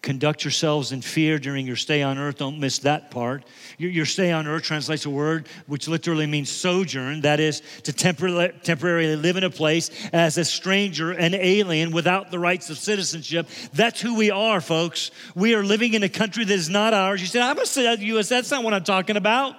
Conduct 0.05 0.43
yourselves 0.43 0.91
in 0.91 1.01
fear 1.01 1.39
during 1.39 1.65
your 1.65 1.75
stay 1.75 2.03
on 2.03 2.19
earth. 2.19 2.37
Don't 2.37 2.59
miss 2.59 2.77
that 2.79 3.09
part. 3.09 3.43
Your, 3.79 3.89
your 3.89 4.05
stay 4.05 4.31
on 4.31 4.45
earth 4.45 4.61
translates 4.61 5.07
a 5.07 5.09
word 5.09 5.47
which 5.65 5.87
literally 5.87 6.27
means 6.27 6.51
sojourn. 6.51 7.21
That 7.21 7.39
is, 7.39 7.63
to 7.85 7.91
tempor- 7.91 8.61
temporarily 8.61 9.15
live 9.15 9.35
in 9.35 9.43
a 9.43 9.49
place 9.49 9.89
as 10.13 10.37
a 10.37 10.45
stranger, 10.45 11.09
an 11.09 11.33
alien, 11.33 11.89
without 11.89 12.29
the 12.29 12.37
rights 12.37 12.69
of 12.69 12.77
citizenship. 12.77 13.49
That's 13.73 13.99
who 13.99 14.13
we 14.13 14.29
are, 14.29 14.61
folks. 14.61 15.09
We 15.33 15.55
are 15.55 15.63
living 15.63 15.95
in 15.95 16.03
a 16.03 16.09
country 16.09 16.45
that 16.45 16.53
is 16.53 16.69
not 16.69 16.93
ours. 16.93 17.19
You 17.19 17.25
said, 17.25 17.41
I'm 17.41 17.57
a 17.57 18.03
U.S. 18.05 18.31
Uh, 18.31 18.35
that's 18.35 18.51
not 18.51 18.63
what 18.63 18.75
I'm 18.75 18.83
talking 18.83 19.17
about. 19.17 19.55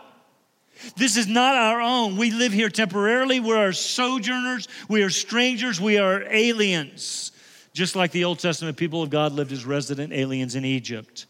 This 0.96 1.16
is 1.16 1.26
not 1.26 1.56
our 1.56 1.80
own. 1.80 2.16
We 2.16 2.30
live 2.30 2.52
here 2.52 2.68
temporarily. 2.68 3.40
We 3.40 3.52
are 3.52 3.72
sojourners. 3.72 4.68
We 4.88 5.02
are 5.02 5.10
strangers. 5.10 5.80
We 5.80 5.98
are 5.98 6.22
aliens. 6.22 7.32
Just 7.76 7.94
like 7.94 8.10
the 8.10 8.24
Old 8.24 8.38
Testament 8.38 8.78
people 8.78 9.02
of 9.02 9.10
God 9.10 9.32
lived 9.32 9.52
as 9.52 9.66
resident 9.66 10.10
aliens 10.10 10.54
in 10.54 10.64
Egypt, 10.64 11.26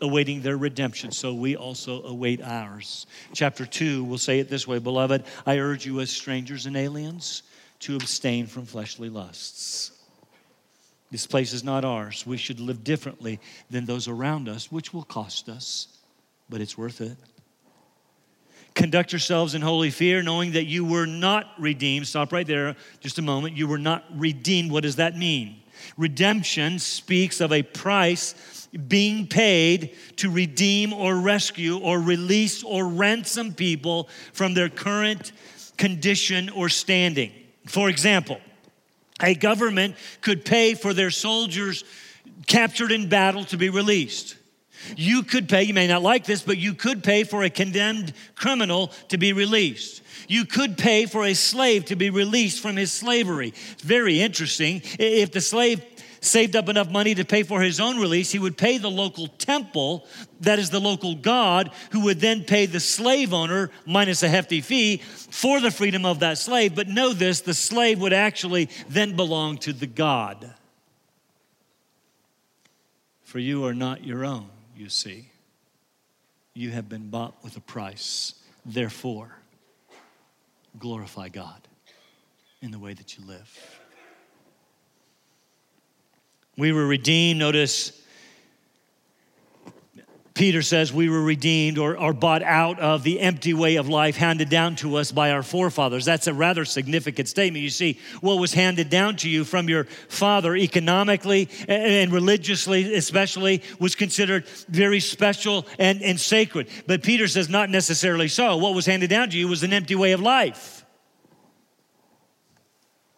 awaiting 0.00 0.40
their 0.40 0.56
redemption, 0.56 1.10
so 1.10 1.34
we 1.34 1.56
also 1.56 2.04
await 2.04 2.40
ours. 2.40 3.08
Chapter 3.32 3.66
2 3.66 4.04
will 4.04 4.16
say 4.16 4.38
it 4.38 4.48
this 4.48 4.64
way 4.64 4.78
Beloved, 4.78 5.24
I 5.44 5.58
urge 5.58 5.84
you 5.84 5.98
as 5.98 6.08
strangers 6.08 6.66
and 6.66 6.76
aliens 6.76 7.42
to 7.80 7.96
abstain 7.96 8.46
from 8.46 8.64
fleshly 8.64 9.08
lusts. 9.08 9.90
This 11.10 11.26
place 11.26 11.52
is 11.52 11.64
not 11.64 11.84
ours. 11.84 12.24
We 12.24 12.36
should 12.36 12.60
live 12.60 12.84
differently 12.84 13.40
than 13.68 13.84
those 13.84 14.06
around 14.06 14.48
us, 14.48 14.70
which 14.70 14.94
will 14.94 15.02
cost 15.02 15.48
us, 15.48 15.88
but 16.48 16.60
it's 16.60 16.78
worth 16.78 17.00
it. 17.00 17.16
Conduct 18.76 19.10
yourselves 19.10 19.56
in 19.56 19.62
holy 19.62 19.90
fear, 19.90 20.22
knowing 20.22 20.52
that 20.52 20.66
you 20.66 20.84
were 20.84 21.06
not 21.06 21.46
redeemed. 21.58 22.06
Stop 22.06 22.32
right 22.32 22.46
there 22.46 22.76
just 23.00 23.18
a 23.18 23.22
moment. 23.22 23.56
You 23.56 23.66
were 23.66 23.78
not 23.78 24.04
redeemed. 24.14 24.70
What 24.70 24.84
does 24.84 24.94
that 24.94 25.16
mean? 25.16 25.62
Redemption 25.96 26.78
speaks 26.78 27.40
of 27.40 27.52
a 27.52 27.62
price 27.62 28.34
being 28.88 29.26
paid 29.26 29.96
to 30.16 30.30
redeem 30.30 30.92
or 30.92 31.16
rescue 31.16 31.78
or 31.78 32.00
release 32.00 32.62
or 32.62 32.86
ransom 32.86 33.54
people 33.54 34.08
from 34.32 34.54
their 34.54 34.68
current 34.68 35.32
condition 35.76 36.50
or 36.50 36.68
standing. 36.68 37.32
For 37.66 37.88
example, 37.88 38.40
a 39.20 39.34
government 39.34 39.96
could 40.20 40.44
pay 40.44 40.74
for 40.74 40.92
their 40.94 41.10
soldiers 41.10 41.84
captured 42.46 42.92
in 42.92 43.08
battle 43.08 43.44
to 43.44 43.56
be 43.56 43.68
released. 43.68 44.36
You 44.96 45.22
could 45.22 45.48
pay, 45.48 45.64
you 45.64 45.74
may 45.74 45.88
not 45.88 46.02
like 46.02 46.24
this, 46.24 46.42
but 46.42 46.58
you 46.58 46.74
could 46.74 47.02
pay 47.02 47.24
for 47.24 47.42
a 47.42 47.50
condemned 47.50 48.12
criminal 48.36 48.88
to 49.08 49.18
be 49.18 49.32
released. 49.32 50.02
You 50.28 50.44
could 50.44 50.78
pay 50.78 51.06
for 51.06 51.24
a 51.24 51.34
slave 51.34 51.86
to 51.86 51.96
be 51.96 52.10
released 52.10 52.60
from 52.60 52.76
his 52.76 52.92
slavery. 52.92 53.48
It's 53.72 53.82
very 53.82 54.20
interesting. 54.20 54.82
If 54.98 55.32
the 55.32 55.40
slave 55.40 55.82
saved 56.20 56.56
up 56.56 56.68
enough 56.68 56.90
money 56.90 57.14
to 57.14 57.24
pay 57.24 57.42
for 57.42 57.62
his 57.62 57.80
own 57.80 57.98
release, 57.98 58.30
he 58.30 58.38
would 58.38 58.56
pay 58.56 58.78
the 58.78 58.90
local 58.90 59.28
temple, 59.28 60.06
that 60.40 60.58
is 60.58 60.70
the 60.70 60.80
local 60.80 61.14
god, 61.14 61.70
who 61.92 62.00
would 62.00 62.20
then 62.20 62.44
pay 62.44 62.66
the 62.66 62.80
slave 62.80 63.32
owner, 63.32 63.70
minus 63.86 64.22
a 64.22 64.28
hefty 64.28 64.60
fee, 64.60 64.98
for 64.98 65.60
the 65.60 65.70
freedom 65.70 66.04
of 66.04 66.20
that 66.20 66.38
slave. 66.38 66.74
But 66.74 66.88
know 66.88 67.12
this 67.12 67.40
the 67.40 67.54
slave 67.54 68.00
would 68.00 68.12
actually 68.12 68.68
then 68.88 69.16
belong 69.16 69.58
to 69.58 69.72
the 69.72 69.86
god. 69.86 70.54
For 73.22 73.38
you 73.38 73.64
are 73.66 73.74
not 73.74 74.04
your 74.04 74.24
own, 74.24 74.48
you 74.76 74.88
see. 74.88 75.30
You 76.54 76.70
have 76.70 76.88
been 76.88 77.08
bought 77.08 77.34
with 77.44 77.56
a 77.56 77.60
price. 77.60 78.34
Therefore, 78.64 79.36
glorify 80.78 81.28
God 81.28 81.66
in 82.62 82.70
the 82.70 82.78
way 82.78 82.94
that 82.94 83.16
you 83.16 83.24
live. 83.24 83.80
We 86.56 86.72
were 86.72 86.86
redeemed. 86.86 87.38
Notice 87.38 88.02
Peter 90.38 90.62
says 90.62 90.92
we 90.92 91.08
were 91.08 91.20
redeemed 91.20 91.78
or, 91.78 91.98
or 91.98 92.12
bought 92.12 92.44
out 92.44 92.78
of 92.78 93.02
the 93.02 93.18
empty 93.18 93.52
way 93.52 93.74
of 93.74 93.88
life 93.88 94.16
handed 94.16 94.48
down 94.48 94.76
to 94.76 94.94
us 94.94 95.10
by 95.10 95.32
our 95.32 95.42
forefathers. 95.42 96.04
That's 96.04 96.28
a 96.28 96.32
rather 96.32 96.64
significant 96.64 97.28
statement. 97.28 97.64
You 97.64 97.70
see, 97.70 97.98
what 98.20 98.36
was 98.36 98.54
handed 98.54 98.88
down 98.88 99.16
to 99.16 99.28
you 99.28 99.44
from 99.44 99.68
your 99.68 99.86
father 100.08 100.54
economically 100.54 101.48
and, 101.66 102.12
religiously, 102.12 102.94
especially, 102.94 103.64
was 103.80 103.96
considered 103.96 104.46
very 104.68 105.00
special 105.00 105.66
and, 105.76 106.00
and 106.02 106.20
sacred. 106.20 106.68
But 106.86 107.02
Peter 107.02 107.26
says 107.26 107.48
not 107.48 107.68
necessarily 107.68 108.28
so. 108.28 108.58
What 108.58 108.76
was 108.76 108.86
handed 108.86 109.10
down 109.10 109.30
to 109.30 109.36
you 109.36 109.48
was 109.48 109.64
an 109.64 109.72
empty 109.72 109.96
way 109.96 110.12
of 110.12 110.20
life 110.20 110.84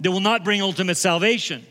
that 0.01 0.11
will 0.11 0.21
not 0.21 0.43
bring 0.43 0.63
ultimate 0.63 0.97
salvation. 0.97 1.67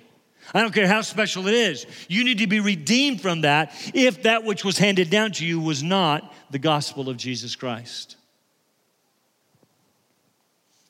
I 0.53 0.61
don't 0.61 0.73
care 0.73 0.87
how 0.87 1.01
special 1.01 1.47
it 1.47 1.53
is. 1.53 1.85
You 2.07 2.23
need 2.23 2.39
to 2.39 2.47
be 2.47 2.59
redeemed 2.59 3.21
from 3.21 3.41
that 3.41 3.73
if 3.93 4.23
that 4.23 4.43
which 4.43 4.65
was 4.65 4.77
handed 4.77 5.09
down 5.09 5.31
to 5.33 5.45
you 5.45 5.59
was 5.59 5.83
not 5.83 6.33
the 6.49 6.59
gospel 6.59 7.09
of 7.09 7.17
Jesus 7.17 7.55
Christ. 7.55 8.15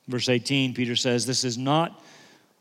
Verse 0.08 0.30
18, 0.30 0.74
Peter 0.74 0.96
says, 0.96 1.26
This 1.26 1.44
is 1.44 1.58
not 1.58 2.02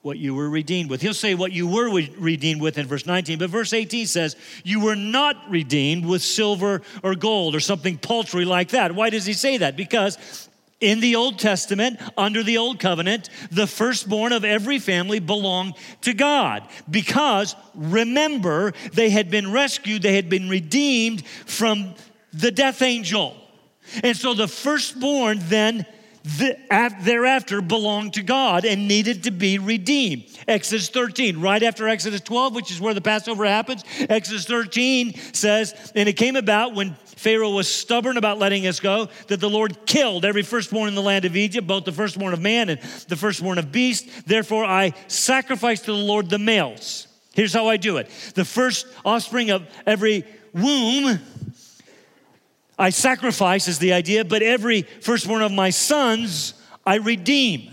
what 0.02 0.18
you 0.18 0.34
were 0.34 0.48
redeemed 0.48 0.90
with. 0.90 1.00
He'll 1.00 1.14
say 1.14 1.34
what 1.34 1.52
you 1.52 1.66
were 1.66 1.90
redeemed 1.90 2.60
with 2.60 2.78
in 2.78 2.86
verse 2.86 3.06
19, 3.06 3.38
but 3.38 3.50
verse 3.50 3.72
18 3.72 4.06
says, 4.06 4.36
You 4.64 4.80
were 4.80 4.96
not 4.96 5.36
redeemed 5.50 6.04
with 6.04 6.22
silver 6.22 6.82
or 7.02 7.14
gold 7.14 7.54
or 7.54 7.60
something 7.60 7.98
paltry 7.98 8.44
like 8.44 8.70
that. 8.70 8.94
Why 8.94 9.10
does 9.10 9.26
he 9.26 9.32
say 9.32 9.58
that? 9.58 9.76
Because 9.76 10.47
in 10.80 11.00
the 11.00 11.16
Old 11.16 11.38
Testament, 11.38 12.00
under 12.16 12.42
the 12.42 12.58
Old 12.58 12.78
Covenant, 12.78 13.30
the 13.50 13.66
firstborn 13.66 14.32
of 14.32 14.44
every 14.44 14.78
family 14.78 15.18
belonged 15.18 15.74
to 16.02 16.14
God 16.14 16.68
because 16.88 17.56
remember, 17.74 18.72
they 18.92 19.10
had 19.10 19.30
been 19.30 19.50
rescued, 19.52 20.02
they 20.02 20.14
had 20.14 20.28
been 20.28 20.48
redeemed 20.48 21.26
from 21.26 21.94
the 22.32 22.50
death 22.50 22.82
angel. 22.82 23.36
And 24.02 24.16
so 24.16 24.34
the 24.34 24.48
firstborn 24.48 25.38
then 25.42 25.86
thereafter 26.28 27.60
belonged 27.60 28.14
to 28.14 28.22
God 28.22 28.64
and 28.64 28.86
needed 28.86 29.24
to 29.24 29.30
be 29.30 29.58
redeemed. 29.58 30.24
Exodus 30.46 30.88
13, 30.88 31.40
right 31.40 31.62
after 31.62 31.88
Exodus 31.88 32.20
12, 32.20 32.54
which 32.54 32.70
is 32.70 32.80
where 32.80 32.94
the 32.94 33.00
Passover 33.00 33.44
happens, 33.44 33.84
Exodus 34.08 34.44
13 34.44 35.14
says, 35.32 35.92
And 35.94 36.08
it 36.08 36.14
came 36.14 36.36
about 36.36 36.74
when 36.74 36.94
Pharaoh 37.04 37.50
was 37.50 37.72
stubborn 37.72 38.16
about 38.16 38.38
letting 38.38 38.66
us 38.66 38.78
go 38.78 39.08
that 39.28 39.40
the 39.40 39.50
Lord 39.50 39.86
killed 39.86 40.24
every 40.24 40.42
firstborn 40.42 40.88
in 40.88 40.94
the 40.94 41.02
land 41.02 41.24
of 41.24 41.36
Egypt, 41.36 41.66
both 41.66 41.84
the 41.84 41.92
firstborn 41.92 42.32
of 42.32 42.40
man 42.40 42.68
and 42.68 42.80
the 43.08 43.16
firstborn 43.16 43.58
of 43.58 43.72
beast. 43.72 44.26
Therefore, 44.26 44.64
I 44.64 44.94
sacrifice 45.08 45.80
to 45.80 45.92
the 45.92 45.98
Lord 45.98 46.30
the 46.30 46.38
males. 46.38 47.08
Here's 47.34 47.52
how 47.52 47.68
I 47.68 47.76
do 47.76 47.98
it 47.98 48.10
the 48.34 48.44
first 48.44 48.86
offspring 49.04 49.50
of 49.50 49.66
every 49.86 50.24
womb 50.52 51.20
I 52.78 52.90
sacrifice 52.90 53.66
is 53.66 53.78
the 53.78 53.92
idea, 53.92 54.24
but 54.24 54.42
every 54.42 54.82
firstborn 54.82 55.42
of 55.42 55.50
my 55.50 55.70
sons 55.70 56.54
I 56.86 56.96
redeem. 56.96 57.70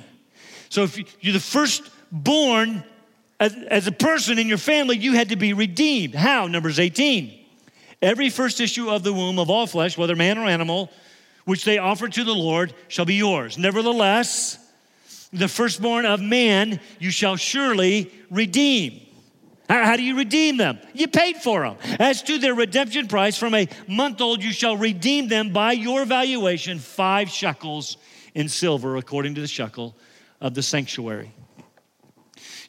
So 0.69 0.83
if 0.83 0.97
you're 1.23 1.33
the 1.33 1.39
firstborn 1.39 2.83
as, 3.39 3.53
as 3.69 3.87
a 3.87 3.91
person 3.91 4.39
in 4.39 4.47
your 4.47 4.57
family, 4.57 4.97
you 4.97 5.13
had 5.13 5.29
to 5.29 5.35
be 5.35 5.53
redeemed. 5.53 6.15
How? 6.15 6.47
Numbers 6.47 6.79
18. 6.79 7.45
Every 8.01 8.29
first 8.29 8.59
issue 8.59 8.89
of 8.89 9.03
the 9.03 9.13
womb 9.13 9.39
of 9.39 9.49
all 9.49 9.67
flesh, 9.67 9.97
whether 9.97 10.15
man 10.15 10.37
or 10.37 10.45
animal, 10.45 10.91
which 11.45 11.65
they 11.65 11.77
offer 11.77 12.07
to 12.07 12.23
the 12.23 12.33
Lord, 12.33 12.73
shall 12.87 13.05
be 13.05 13.15
yours. 13.15 13.57
Nevertheless, 13.57 14.57
the 15.31 15.47
firstborn 15.47 16.05
of 16.05 16.21
man 16.21 16.79
you 16.99 17.11
shall 17.11 17.35
surely 17.35 18.11
redeem. 18.29 19.04
How 19.67 19.95
do 19.95 20.03
you 20.03 20.17
redeem 20.17 20.57
them? 20.57 20.79
You 20.93 21.07
paid 21.07 21.37
for 21.37 21.63
them. 21.63 21.77
As 21.99 22.21
to 22.23 22.37
their 22.37 22.53
redemption 22.53 23.07
price, 23.07 23.37
from 23.37 23.55
a 23.55 23.67
month 23.87 24.21
old, 24.21 24.43
you 24.43 24.51
shall 24.51 24.77
redeem 24.77 25.27
them 25.27 25.51
by 25.51 25.71
your 25.71 26.05
valuation, 26.05 26.79
five 26.79 27.29
shekels 27.29 27.97
in 28.33 28.47
silver, 28.47 28.97
according 28.97 29.35
to 29.35 29.41
the 29.41 29.47
shekel 29.47 29.95
of 30.39 30.53
the 30.53 30.61
sanctuary. 30.61 31.31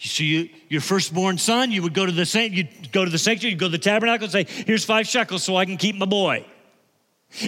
So 0.01 0.23
you, 0.23 0.51
your 0.69 0.81
firstborn 0.81 1.39
son, 1.39 1.71
you 1.71 1.83
would 1.83 1.95
go 1.95 2.07
to 2.07 2.13
the 2.13 2.51
you'd 2.53 2.93
go 2.93 3.05
to 3.05 3.11
the 3.11 3.19
sanctuary, 3.19 3.53
you 3.53 3.59
go 3.59 3.67
to 3.67 3.73
the 3.73 3.79
tabernacle 3.79 4.25
and 4.25 4.33
say, 4.33 4.47
"Here's 4.65 4.85
five 4.85 5.09
shekels, 5.09 5.43
so 5.43 5.57
I 5.57 5.65
can 5.65 5.77
keep 5.77 5.97
my 5.97 6.07
boy." 6.07 6.47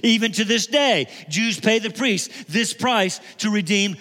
Even 0.03 0.33
to 0.33 0.45
this 0.45 0.67
day, 0.67 1.07
Jews 1.29 1.61
pay 1.61 1.79
the 1.79 1.91
priest 1.91 2.31
this 2.49 2.75
price 2.75 3.21
to 3.39 3.51
redeem 3.51 3.97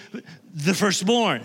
the 0.52 0.74
firstborn. 0.74 1.42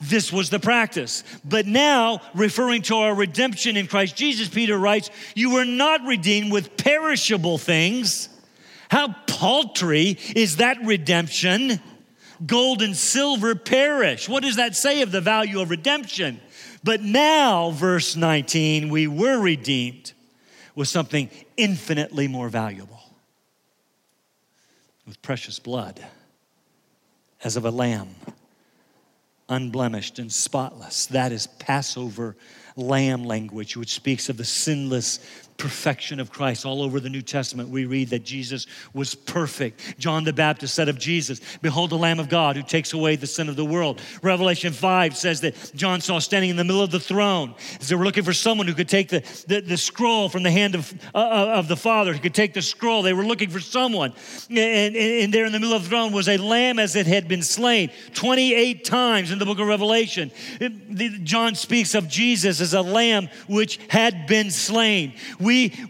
This 0.00 0.32
was 0.32 0.50
the 0.50 0.58
practice. 0.58 1.24
But 1.44 1.66
now, 1.66 2.20
referring 2.34 2.82
to 2.82 2.96
our 2.96 3.14
redemption 3.14 3.76
in 3.76 3.86
Christ 3.86 4.16
Jesus, 4.16 4.48
Peter 4.48 4.76
writes, 4.76 5.10
You 5.34 5.54
were 5.54 5.64
not 5.64 6.02
redeemed 6.04 6.52
with 6.52 6.76
perishable 6.76 7.58
things. 7.58 8.28
How 8.88 9.14
paltry 9.26 10.18
is 10.34 10.56
that 10.56 10.78
redemption? 10.82 11.80
Gold 12.44 12.82
and 12.82 12.96
silver 12.96 13.54
perish. 13.54 14.28
What 14.28 14.42
does 14.42 14.56
that 14.56 14.76
say 14.76 15.02
of 15.02 15.10
the 15.10 15.20
value 15.20 15.60
of 15.60 15.70
redemption? 15.70 16.40
But 16.84 17.02
now, 17.02 17.70
verse 17.70 18.14
19, 18.14 18.90
we 18.90 19.06
were 19.06 19.40
redeemed 19.40 20.12
with 20.74 20.88
something 20.88 21.30
infinitely 21.56 22.28
more 22.28 22.48
valuable 22.48 23.02
with 25.06 25.20
precious 25.22 25.58
blood 25.58 26.04
as 27.42 27.56
of 27.56 27.64
a 27.64 27.70
lamb 27.70 28.14
unblemished 29.48 30.18
and 30.18 30.32
spotless. 30.32 31.06
That 31.06 31.32
is 31.32 31.46
Passover 31.46 32.36
lamb 32.76 33.24
language, 33.24 33.76
which 33.76 33.94
speaks 33.94 34.28
of 34.28 34.36
the 34.36 34.44
sinless 34.44 35.18
perfection 35.56 36.20
of 36.20 36.30
Christ. 36.30 36.64
All 36.64 36.82
over 36.82 37.00
the 37.00 37.08
New 37.08 37.22
Testament, 37.22 37.68
we 37.68 37.86
read 37.86 38.10
that 38.10 38.24
Jesus 38.24 38.66
was 38.92 39.14
perfect. 39.14 39.98
John 39.98 40.24
the 40.24 40.32
Baptist 40.32 40.74
said 40.74 40.88
of 40.88 40.98
Jesus, 40.98 41.40
Behold 41.62 41.90
the 41.90 41.98
Lamb 41.98 42.20
of 42.20 42.28
God 42.28 42.56
who 42.56 42.62
takes 42.62 42.92
away 42.92 43.16
the 43.16 43.26
sin 43.26 43.48
of 43.48 43.56
the 43.56 43.64
world. 43.64 44.00
Revelation 44.22 44.72
5 44.72 45.16
says 45.16 45.40
that 45.40 45.72
John 45.74 46.00
saw 46.00 46.18
standing 46.18 46.50
in 46.50 46.56
the 46.56 46.64
middle 46.64 46.82
of 46.82 46.90
the 46.90 47.00
throne. 47.00 47.54
As 47.80 47.88
they 47.88 47.94
were 47.94 48.04
looking 48.04 48.24
for 48.24 48.32
someone 48.32 48.66
who 48.66 48.74
could 48.74 48.88
take 48.88 49.08
the, 49.08 49.20
the, 49.46 49.60
the 49.60 49.76
scroll 49.76 50.28
from 50.28 50.42
the 50.42 50.50
hand 50.50 50.74
of, 50.74 50.92
uh, 51.14 51.52
of 51.54 51.68
the 51.68 51.76
Father, 51.76 52.12
who 52.12 52.18
could 52.18 52.34
take 52.34 52.54
the 52.54 52.62
scroll. 52.62 53.02
They 53.02 53.12
were 53.12 53.26
looking 53.26 53.50
for 53.50 53.60
someone. 53.60 54.12
And, 54.50 54.58
and, 54.58 54.96
and 54.96 55.34
there 55.34 55.46
in 55.46 55.52
the 55.52 55.60
middle 55.60 55.74
of 55.74 55.84
the 55.84 55.88
throne 55.88 56.12
was 56.12 56.28
a 56.28 56.36
lamb 56.36 56.78
as 56.78 56.96
it 56.96 57.06
had 57.06 57.28
been 57.28 57.42
slain 57.42 57.90
28 58.14 58.84
times 58.84 59.30
in 59.30 59.38
the 59.38 59.46
book 59.46 59.58
of 59.58 59.66
Revelation. 59.66 60.30
John 61.22 61.54
speaks 61.54 61.94
of 61.94 62.08
Jesus 62.08 62.60
as 62.60 62.74
a 62.74 62.82
lamb 62.82 63.28
which 63.48 63.78
had 63.88 64.26
been 64.26 64.50
slain. 64.50 65.14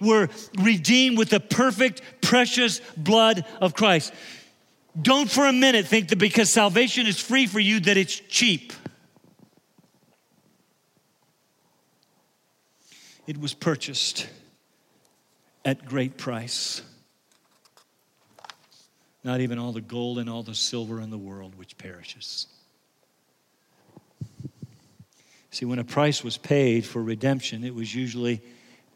Were 0.01 0.29
redeemed 0.59 1.19
with 1.19 1.31
the 1.31 1.41
perfect, 1.41 2.03
precious 2.21 2.81
blood 2.97 3.45
of 3.61 3.75
Christ. 3.75 4.13
Don't 5.01 5.31
for 5.31 5.47
a 5.47 5.53
minute 5.53 5.87
think 5.87 6.09
that 6.09 6.19
because 6.19 6.51
salvation 6.51 7.07
is 7.07 7.21
free 7.21 7.47
for 7.47 7.61
you, 7.61 7.81
that 7.81 7.97
it's 7.97 8.19
cheap. 8.19 8.73
It 13.27 13.39
was 13.39 13.55
purchased 13.55 14.29
at 15.65 15.85
great 15.85 16.17
price. 16.17 16.81
Not 19.25 19.41
even 19.41 19.59
all 19.59 19.73
the 19.73 19.81
gold 19.81 20.19
and 20.19 20.31
all 20.31 20.45
the 20.45 20.55
silver 20.55 21.01
in 21.01 21.11
the 21.11 21.19
world 21.19 21.57
which 21.57 21.77
perishes. 21.77 22.47
See, 25.51 25.65
when 25.65 25.79
a 25.79 25.85
price 25.85 26.23
was 26.23 26.37
paid 26.37 26.85
for 26.85 27.03
redemption, 27.03 27.65
it 27.65 27.75
was 27.75 27.93
usually 27.93 28.43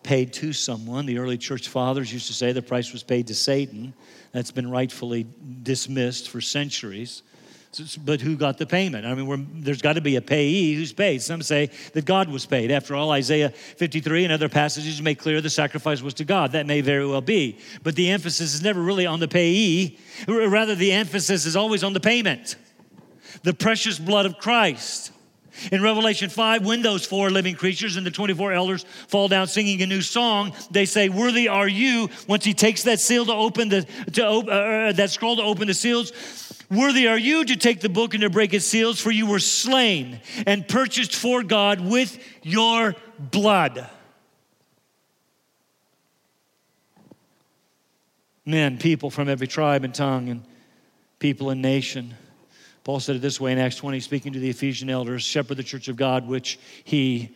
paid 0.03 0.33
to 0.35 0.53
someone. 0.53 1.07
The 1.07 1.19
early 1.19 1.39
church 1.39 1.69
fathers 1.69 2.13
used 2.13 2.27
to 2.29 2.33
say 2.33 2.53
the 2.53 2.63
price 2.63 2.93
was 2.93 3.03
paid 3.03 3.27
to 3.29 3.35
Satan. 3.35 3.95
That's 4.33 4.51
been 4.51 4.71
rightfully 4.71 5.27
dismissed 5.63 6.29
for 6.29 6.41
centuries. 6.41 7.23
But 8.05 8.21
who 8.21 8.37
got 8.37 8.59
the 8.59 8.67
payment? 8.67 9.07
I 9.07 9.15
mean, 9.15 9.63
there's 9.63 9.81
got 9.81 9.93
to 9.93 10.01
be 10.01 10.17
a 10.17 10.21
payee 10.21 10.75
who's 10.75 10.93
paid. 10.93 11.23
Some 11.23 11.41
say 11.41 11.71
that 11.93 12.05
God 12.05 12.29
was 12.29 12.45
paid. 12.45 12.73
After 12.73 12.97
all, 12.97 13.13
Isaiah 13.13 13.51
53 13.51 14.25
and 14.25 14.33
other 14.33 14.49
passages 14.49 15.01
make 15.01 15.21
clear 15.21 15.41
the 15.41 15.51
sacrifice 15.51 16.03
was 16.03 16.15
to 16.15 16.25
God. 16.25 16.53
That 16.53 16.67
may 16.67 16.81
very 16.81 17.07
well 17.07 17.21
be. 17.21 17.59
But 17.85 17.95
the 17.95 18.11
emphasis 18.11 18.55
is 18.55 18.63
never 18.63 18.83
really 18.83 19.07
on 19.07 19.21
the 19.21 19.29
payee. 19.29 19.99
Rather, 20.27 20.75
the 20.75 20.91
emphasis 20.91 21.47
is 21.47 21.55
always 21.55 21.85
on 21.85 21.93
the 21.93 22.01
payment 22.01 22.57
the 23.43 23.55
precious 23.55 23.99
blood 23.99 24.27
of 24.27 24.39
Christ. 24.39 25.13
In 25.73 25.83
Revelation 25.83 26.31
5, 26.31 26.65
when 26.65 26.83
those 26.83 27.05
four 27.05 27.31
living 27.31 27.55
creatures 27.55 27.97
and 27.97 28.07
the 28.07 28.11
24 28.11 28.53
elders 28.53 28.85
fall 29.09 29.29
down 29.29 29.47
singing 29.47 29.83
a 29.83 29.87
new 29.87 30.03
song, 30.03 30.53
they 30.71 30.85
say, 30.85 31.09
Worthy 31.09 31.49
are 31.49 31.69
you. 31.69 32.09
Once 32.27 32.45
he 32.45 32.55
takes 32.55 32.85
that 32.85 33.01
seal 33.01 33.27
to 33.27 33.33
open 33.33 33.69
the, 33.69 33.83
to, 34.13 34.27
uh, 34.27 34.31
uh, 34.31 34.93
that 34.93 35.11
scroll 35.11 35.37
to 35.37 35.43
open 35.43 35.67
the 35.69 35.75
seals, 35.75 36.13
Worthy 36.71 37.09
are 37.09 37.19
you 37.19 37.45
to 37.45 37.57
take 37.57 37.81
the 37.81 37.89
book 37.89 38.15
and 38.15 38.21
to 38.21 38.31
break 38.31 38.55
its 38.55 38.65
seals, 38.65 39.01
for 39.01 39.11
you 39.11 39.27
were 39.27 39.41
slain 39.41 40.21
and 40.47 40.67
purchased 40.67 41.17
for 41.17 41.43
God 41.43 41.81
with 41.81 42.19
your 42.43 42.95
blood. 43.19 43.91
Men, 48.45 48.79
people 48.79 49.11
from 49.11 49.29
every 49.29 49.47
tribe 49.47 49.85
and 49.85 49.95
tongue 49.95 50.29
and 50.29 50.45
people 51.19 51.51
and 51.51 51.61
nation 51.61 52.15
Paul 52.85 53.01
said 53.01 53.17
it 53.17 53.23
this 53.23 53.41
way 53.41 53.53
in 53.53 53.59
Acts 53.59 53.77
20, 53.77 54.01
speaking 54.01 54.33
to 54.33 54.39
the 54.39 54.51
Ephesian 54.51 54.89
elders, 54.89 55.23
shepherd 55.23 55.57
the 55.57 55.63
church 55.63 55.89
of 55.89 55.97
God, 55.97 56.27
which 56.27 56.59
he, 56.85 57.35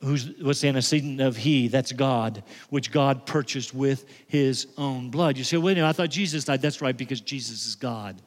who's 0.00 0.30
what's 0.40 0.60
the 0.60 0.68
antecedent 0.68 1.20
of 1.20 1.36
he, 1.36 1.68
that's 1.68 1.92
God, 1.92 2.42
which 2.68 2.90
God 2.92 3.24
purchased 3.24 3.74
with 3.74 4.04
his 4.26 4.66
own 4.76 5.10
blood. 5.10 5.38
You 5.38 5.44
say, 5.44 5.56
wait 5.56 5.72
a 5.72 5.74
minute, 5.76 5.88
I 5.88 5.92
thought 5.92 6.10
Jesus 6.10 6.44
died. 6.44 6.60
That's 6.60 6.82
right, 6.82 6.96
because 6.96 7.20
Jesus 7.20 7.66
is 7.66 7.74
God, 7.74 8.20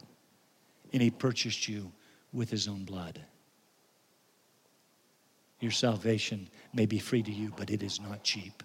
and 0.94 1.02
he 1.02 1.12
purchased 1.12 1.68
you 1.68 1.92
with 2.34 2.50
his 2.50 2.68
own 2.68 2.86
blood. 2.86 3.22
Your 5.60 5.72
salvation 5.72 6.50
may 6.74 6.86
be 6.86 7.00
free 7.00 7.24
to 7.24 7.32
you, 7.32 7.54
but 7.56 7.70
it 7.70 7.82
is 7.82 8.00
not 8.00 8.24
cheap. 8.24 8.64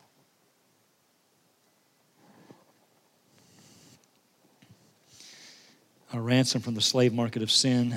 Our 6.13 6.21
ransom 6.21 6.61
from 6.61 6.75
the 6.75 6.81
slave 6.81 7.15
market 7.15 7.41
of 7.41 7.53
sin 7.53 7.97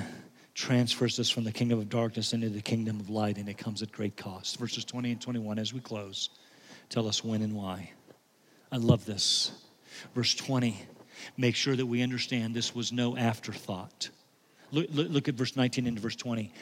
transfers 0.54 1.18
us 1.18 1.30
from 1.30 1.42
the 1.42 1.50
kingdom 1.50 1.80
of 1.80 1.88
darkness 1.88 2.32
into 2.32 2.48
the 2.48 2.62
kingdom 2.62 3.00
of 3.00 3.10
light, 3.10 3.38
and 3.38 3.48
it 3.48 3.58
comes 3.58 3.82
at 3.82 3.90
great 3.90 4.16
cost. 4.16 4.56
Verses 4.56 4.84
20 4.84 5.10
and 5.10 5.20
21, 5.20 5.58
as 5.58 5.74
we 5.74 5.80
close, 5.80 6.30
tell 6.90 7.08
us 7.08 7.24
when 7.24 7.42
and 7.42 7.56
why. 7.56 7.90
I 8.70 8.76
love 8.76 9.04
this. 9.04 9.50
Verse 10.14 10.32
20, 10.32 10.80
make 11.36 11.56
sure 11.56 11.74
that 11.74 11.86
we 11.86 12.02
understand 12.02 12.54
this 12.54 12.72
was 12.72 12.92
no 12.92 13.16
afterthought. 13.16 14.10
Look, 14.70 14.86
look, 14.92 15.08
look 15.10 15.28
at 15.28 15.34
verse 15.34 15.56
19 15.56 15.88
and 15.88 15.98
verse 15.98 16.14
20. 16.14 16.52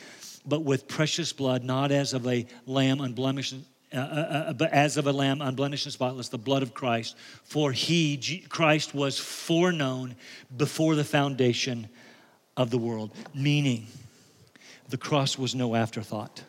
But 0.47 0.61
with 0.61 0.89
precious 0.89 1.35
blood, 1.35 1.65
not 1.65 1.93
as 1.93 2.15
of 2.15 2.27
a 2.27 2.47
lamb 2.65 3.03
unblemished 3.03 3.57
uh, 3.95 3.99
uh, 3.99 4.55
uh 4.59 4.69
as 4.71 4.97
of 4.97 5.07
a 5.07 5.13
lamb 5.13 5.41
unblemished 5.41 5.87
and 5.87 5.93
spotless, 5.93 6.29
the 6.29 6.39
blood 6.39 6.63
of 6.63 6.75
Christ. 6.75 7.17
For 7.45 7.73
he, 7.73 8.45
Christ, 8.49 8.95
was 8.95 9.19
foreknown 9.19 10.15
before 10.57 10.95
the 10.95 11.05
foundation 11.05 11.89
of 12.57 12.71
the 12.71 12.79
world. 12.79 13.13
Meaning, 13.35 13.87
the 14.89 14.99
cross 14.99 15.39
was 15.39 15.55
no 15.55 15.75
afterthought. 15.75 16.43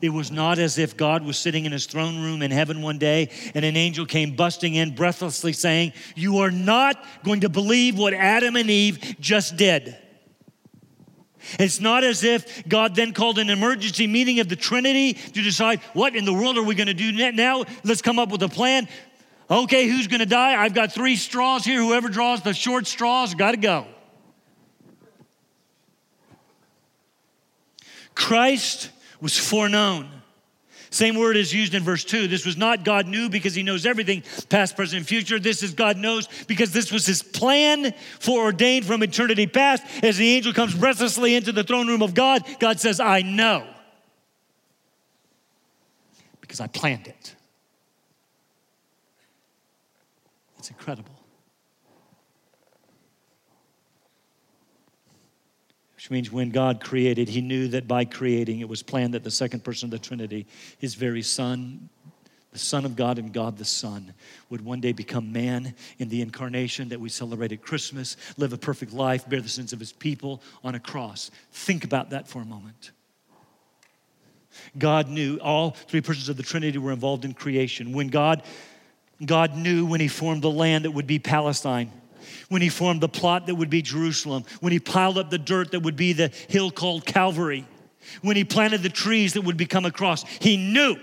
It 0.00 0.10
was 0.10 0.30
not 0.30 0.58
as 0.58 0.78
if 0.78 0.96
God 0.96 1.24
was 1.24 1.38
sitting 1.38 1.64
in 1.64 1.72
his 1.72 1.86
throne 1.86 2.20
room 2.20 2.42
in 2.42 2.50
heaven 2.50 2.82
one 2.82 2.98
day 2.98 3.30
and 3.54 3.64
an 3.64 3.76
angel 3.76 4.06
came 4.06 4.36
busting 4.36 4.74
in 4.74 4.94
breathlessly 4.94 5.52
saying, 5.52 5.92
You 6.14 6.38
are 6.38 6.50
not 6.50 7.02
going 7.24 7.40
to 7.40 7.48
believe 7.48 7.98
what 7.98 8.14
Adam 8.14 8.56
and 8.56 8.70
Eve 8.70 9.16
just 9.20 9.56
did. 9.56 9.96
It's 11.58 11.80
not 11.80 12.04
as 12.04 12.24
if 12.24 12.66
God 12.68 12.94
then 12.94 13.12
called 13.12 13.38
an 13.38 13.50
emergency 13.50 14.06
meeting 14.06 14.40
of 14.40 14.48
the 14.48 14.56
Trinity 14.56 15.14
to 15.14 15.42
decide 15.42 15.80
what 15.92 16.14
in 16.14 16.24
the 16.24 16.32
world 16.32 16.58
are 16.58 16.62
we 16.62 16.74
going 16.74 16.86
to 16.86 16.94
do 16.94 17.32
now? 17.32 17.64
Let's 17.84 18.02
come 18.02 18.18
up 18.18 18.30
with 18.30 18.42
a 18.42 18.48
plan. 18.48 18.88
Okay, 19.50 19.88
who's 19.88 20.06
going 20.06 20.20
to 20.20 20.26
die? 20.26 20.62
I've 20.62 20.74
got 20.74 20.92
three 20.92 21.16
straws 21.16 21.64
here. 21.64 21.80
Whoever 21.80 22.08
draws 22.08 22.42
the 22.42 22.54
short 22.54 22.86
straws 22.86 23.34
got 23.34 23.52
to 23.52 23.56
go. 23.56 23.86
Christ 28.14 28.90
was 29.20 29.36
foreknown. 29.36 30.19
Same 30.90 31.14
word 31.16 31.36
is 31.36 31.54
used 31.54 31.74
in 31.74 31.84
verse 31.84 32.02
2. 32.02 32.26
This 32.26 32.44
was 32.44 32.56
not 32.56 32.84
God 32.84 33.06
knew 33.06 33.28
because 33.28 33.54
he 33.54 33.62
knows 33.62 33.86
everything, 33.86 34.24
past, 34.48 34.74
present, 34.74 35.06
future. 35.06 35.38
This 35.38 35.62
is 35.62 35.72
God 35.72 35.96
knows 35.96 36.28
because 36.48 36.72
this 36.72 36.90
was 36.90 37.06
his 37.06 37.22
plan 37.22 37.94
foreordained 38.18 38.84
from 38.84 39.02
eternity 39.04 39.46
past. 39.46 39.84
As 40.02 40.16
the 40.16 40.28
angel 40.28 40.52
comes 40.52 40.74
breathlessly 40.74 41.36
into 41.36 41.52
the 41.52 41.62
throne 41.62 41.86
room 41.86 42.02
of 42.02 42.14
God, 42.14 42.44
God 42.58 42.80
says, 42.80 42.98
I 42.98 43.22
know 43.22 43.66
because 46.40 46.58
I 46.58 46.66
planned 46.66 47.06
it. 47.06 47.36
It's 50.58 50.70
incredible. 50.70 51.19
Means 56.10 56.30
when 56.30 56.50
God 56.50 56.80
created, 56.82 57.28
He 57.28 57.40
knew 57.40 57.68
that 57.68 57.86
by 57.86 58.04
creating, 58.04 58.60
it 58.60 58.68
was 58.68 58.82
planned 58.82 59.14
that 59.14 59.24
the 59.24 59.30
second 59.30 59.64
person 59.64 59.86
of 59.86 59.90
the 59.90 59.98
Trinity, 59.98 60.46
His 60.78 60.94
very 60.94 61.22
Son, 61.22 61.88
the 62.52 62.58
Son 62.58 62.84
of 62.84 62.96
God 62.96 63.18
and 63.18 63.32
God 63.32 63.56
the 63.56 63.64
Son, 63.64 64.12
would 64.48 64.64
one 64.64 64.80
day 64.80 64.92
become 64.92 65.32
man 65.32 65.74
in 65.98 66.08
the 66.08 66.20
incarnation 66.20 66.88
that 66.88 67.00
we 67.00 67.08
celebrate 67.08 67.52
at 67.52 67.62
Christmas, 67.62 68.16
live 68.36 68.52
a 68.52 68.58
perfect 68.58 68.92
life, 68.92 69.28
bear 69.28 69.40
the 69.40 69.48
sins 69.48 69.72
of 69.72 69.78
His 69.78 69.92
people 69.92 70.42
on 70.64 70.74
a 70.74 70.80
cross. 70.80 71.30
Think 71.52 71.84
about 71.84 72.10
that 72.10 72.28
for 72.28 72.40
a 72.40 72.46
moment. 72.46 72.90
God 74.78 75.08
knew 75.08 75.38
all 75.38 75.70
three 75.70 76.00
persons 76.00 76.28
of 76.28 76.36
the 76.36 76.42
Trinity 76.42 76.78
were 76.78 76.92
involved 76.92 77.24
in 77.24 77.34
creation. 77.34 77.92
When 77.92 78.08
God 78.08 78.42
God 79.24 79.54
knew 79.54 79.84
when 79.84 80.00
he 80.00 80.08
formed 80.08 80.42
the 80.42 80.50
land 80.50 80.86
that 80.86 80.92
would 80.92 81.06
be 81.06 81.18
Palestine 81.18 81.92
when 82.48 82.62
he 82.62 82.68
formed 82.68 83.00
the 83.00 83.08
plot 83.08 83.46
that 83.46 83.54
would 83.54 83.70
be 83.70 83.82
Jerusalem, 83.82 84.44
when 84.60 84.72
he 84.72 84.78
piled 84.78 85.18
up 85.18 85.30
the 85.30 85.38
dirt 85.38 85.72
that 85.72 85.80
would 85.80 85.96
be 85.96 86.12
the 86.12 86.28
hill 86.48 86.70
called 86.70 87.04
Calvary, 87.04 87.66
when 88.22 88.36
he 88.36 88.44
planted 88.44 88.82
the 88.82 88.88
trees 88.88 89.34
that 89.34 89.42
would 89.42 89.56
become 89.56 89.84
a 89.84 89.90
cross. 89.90 90.24
He 90.40 90.56
knew 90.56 90.96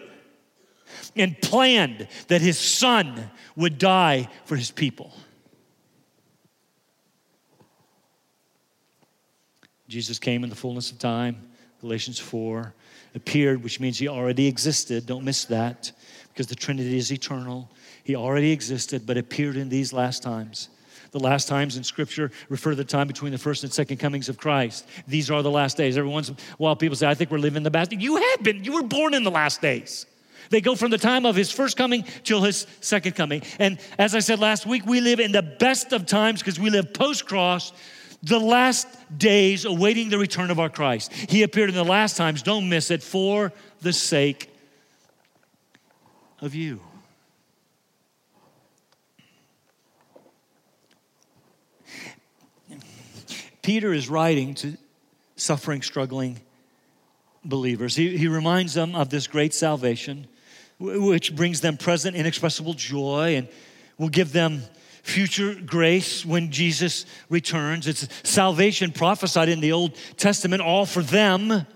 and 1.16 1.40
planned 1.42 2.08
that 2.28 2.42
his 2.42 2.58
son 2.58 3.30
would 3.56 3.78
die 3.78 4.30
for 4.46 4.56
his 4.56 4.72
people. 4.72 5.14
Jesus 9.88 10.20
came 10.20 10.44
in 10.44 10.50
the 10.50 10.56
fullness 10.56 10.92
of 10.92 11.00
time, 11.00 11.50
Galatians 11.80 12.20
4, 12.20 12.74
appeared, 13.16 13.64
which 13.64 13.80
means 13.80 13.98
he 13.98 14.08
already 14.08 14.48
existed. 14.48 15.06
Don't 15.06 15.24
miss 15.24 15.46
that 15.46 15.92
because 16.30 16.48
the 16.48 16.56
Trinity 16.56 16.98
is 16.98 17.12
eternal. 17.12 17.70
He 18.04 18.16
already 18.16 18.52
existed, 18.52 19.06
but 19.06 19.18
appeared 19.18 19.56
in 19.56 19.70
these 19.70 19.94
last 19.94 20.24
times. 20.24 20.70
The 21.12 21.20
last 21.20 21.48
times 21.48 21.78
in 21.78 21.84
Scripture 21.84 22.32
refer 22.50 22.72
to 22.72 22.76
the 22.76 22.84
time 22.84 23.08
between 23.08 23.32
the 23.32 23.38
first 23.38 23.64
and 23.64 23.72
second 23.72 23.98
comings 23.98 24.30
of 24.30 24.38
Christ. 24.38 24.86
These 25.08 25.32
are 25.32 25.42
the 25.42 25.52
last 25.52 25.78
days. 25.78 25.98
Every 25.98 26.10
once 26.10 26.30
in 26.30 26.36
a 26.36 26.56
while, 26.58 26.76
people 26.76 26.96
say, 26.96 27.08
I 27.08 27.14
think 27.14 27.32
we're 27.32 27.38
living 27.38 27.64
the 27.64 27.72
best. 27.72 27.92
You 27.92 28.18
have 28.18 28.44
been. 28.44 28.64
You 28.64 28.74
were 28.74 28.84
born 28.84 29.14
in 29.14 29.24
the 29.24 29.32
last 29.32 29.62
days. 29.62 30.06
They 30.50 30.62
go 30.62 30.76
from 30.76 30.92
the 30.92 30.98
time 30.98 31.26
of 31.26 31.36
his 31.36 31.52
first 31.52 31.78
coming 31.78 32.06
till 32.24 32.42
his 32.42 32.68
second 32.80 33.14
coming. 33.16 33.42
And 33.60 33.80
as 33.98 34.16
I 34.16 34.20
said 34.20 34.40
last 34.40 34.66
week, 34.66 34.86
we 34.86 35.02
live 35.02 35.20
in 35.20 35.32
the 35.32 35.42
best 35.42 35.94
of 35.94 36.06
times 36.06 36.42
because 36.42 36.60
we 36.60 36.70
live 36.70 36.94
post 36.94 37.26
cross, 37.26 37.74
the 38.24 38.40
last 38.40 38.88
days 39.18 39.66
awaiting 39.66 40.10
the 40.10 40.18
return 40.18 40.52
of 40.52 40.60
our 40.60 40.70
Christ. 40.70 41.12
He 41.14 41.44
appeared 41.44 41.70
in 41.70 41.76
the 41.76 41.84
last 41.84 42.18
times, 42.18 42.44
don't 42.44 42.70
miss 42.70 42.92
it, 42.92 43.04
for 43.04 43.52
the 43.82 43.94
sake 43.94 44.50
of 46.42 46.56
you. 46.56 46.82
Peter 53.68 53.92
is 53.92 54.08
writing 54.08 54.54
to 54.54 54.78
suffering, 55.36 55.82
struggling 55.82 56.40
believers. 57.44 57.98
He, 57.98 58.18
he 58.18 58.30
reminds 58.30 58.74
them 58.74 58.96
of 58.96 59.10
this 59.10 59.28
great 59.28 59.54
salvation, 59.54 60.26
which 60.80 61.36
brings 61.36 61.60
them 61.60 61.76
present, 61.76 62.16
inexpressible 62.16 62.76
joy 62.76 63.36
and 63.36 63.50
will 63.98 64.08
give 64.08 64.32
them 64.32 64.62
future 65.04 65.54
grace 65.54 66.26
when 66.26 66.50
Jesus 66.50 67.06
returns. 67.30 67.88
It's 67.88 68.08
salvation 68.24 68.94
prophesied 68.94 69.50
in 69.50 69.60
the 69.60 69.74
Old 69.74 69.98
Testament, 70.16 70.62
all 70.62 70.86
for 70.86 71.04
them 71.04 71.68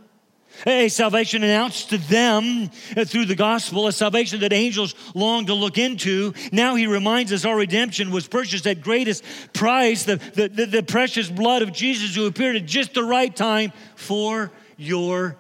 a 0.66 0.90
salvation 0.90 1.44
announced 1.44 1.90
to 1.90 1.98
them 1.98 2.70
uh, 2.96 3.06
through 3.06 3.26
the 3.26 3.36
gospel, 3.36 3.88
a 3.88 3.92
salvation 3.92 4.40
that 4.42 4.54
angels 4.54 4.96
long 5.16 5.46
to 5.48 5.54
look 5.54 5.78
into. 5.78 6.34
Now 6.52 6.76
he 6.76 6.88
reminds 6.88 7.34
us 7.34 7.46
our 7.46 7.56
redemption 7.56 8.12
was 8.12 8.28
purchased 8.28 8.68
at 8.68 8.82
greatest 8.82 9.24
price, 9.54 10.04
the, 10.04 10.18
the, 10.18 10.48
the, 10.50 10.66
the 10.66 10.84
precious 10.84 11.30
blood 11.30 11.62
of 11.62 11.74
Jesus 11.74 12.16
who 12.16 12.28
appeared 12.28 12.56
at 12.56 12.66
just 12.66 12.94
the 12.94 13.04
right 13.04 13.36
time 13.36 13.72
for 13.96 14.52
your 14.78 15.38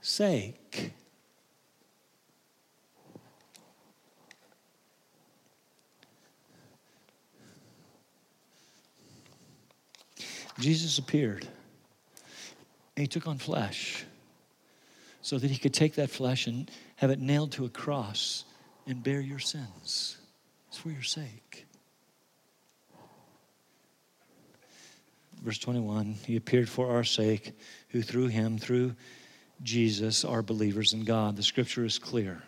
sake. 0.00 0.92
Jesus 10.58 10.98
appeared 10.98 11.46
he 12.96 13.06
took 13.06 13.28
on 13.28 13.38
flesh 13.38 14.04
so 15.28 15.36
that 15.38 15.50
he 15.50 15.58
could 15.58 15.74
take 15.74 15.96
that 15.96 16.08
flesh 16.08 16.46
and 16.46 16.70
have 16.96 17.10
it 17.10 17.20
nailed 17.20 17.52
to 17.52 17.66
a 17.66 17.68
cross 17.68 18.46
and 18.86 19.02
bear 19.02 19.20
your 19.20 19.38
sins. 19.38 20.16
It's 20.68 20.78
for 20.78 20.88
your 20.88 21.02
sake. 21.02 21.66
Verse 25.42 25.58
21 25.58 26.14
He 26.24 26.36
appeared 26.36 26.66
for 26.66 26.90
our 26.90 27.04
sake, 27.04 27.52
who 27.90 28.00
through 28.00 28.28
him, 28.28 28.56
through 28.56 28.94
Jesus, 29.62 30.24
are 30.24 30.40
believers 30.40 30.94
in 30.94 31.04
God. 31.04 31.36
The 31.36 31.42
scripture 31.42 31.84
is 31.84 31.98
clear. 31.98 32.42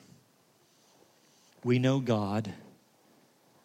We 1.63 1.79
know 1.79 2.01
God 2.01 2.51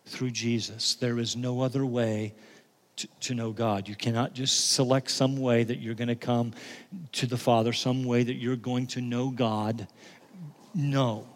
through 0.08 0.32
Jesus. 0.32 0.96
There 0.96 1.20
is 1.20 1.38
no 1.38 1.62
other 1.62 1.86
way 1.86 2.34
to, 2.98 3.08
to, 3.22 3.34
know 3.34 3.52
God. 3.52 3.88
You 3.88 3.96
cannot 3.96 4.34
just 4.34 4.72
select 4.72 5.12
some 5.12 5.38
way 5.38 5.64
that 5.64 5.80
you're 5.80 5.96
going 5.96 6.08
to 6.08 6.16
come 6.16 6.54
to 7.14 7.26
the 7.26 7.38
Father, 7.38 7.74
some 7.74 8.04
way 8.04 8.24
that 8.24 8.36
you're 8.36 8.56
going 8.56 8.88
to 8.88 9.02
know 9.02 9.30
God. 9.30 9.88
No. 10.74 11.28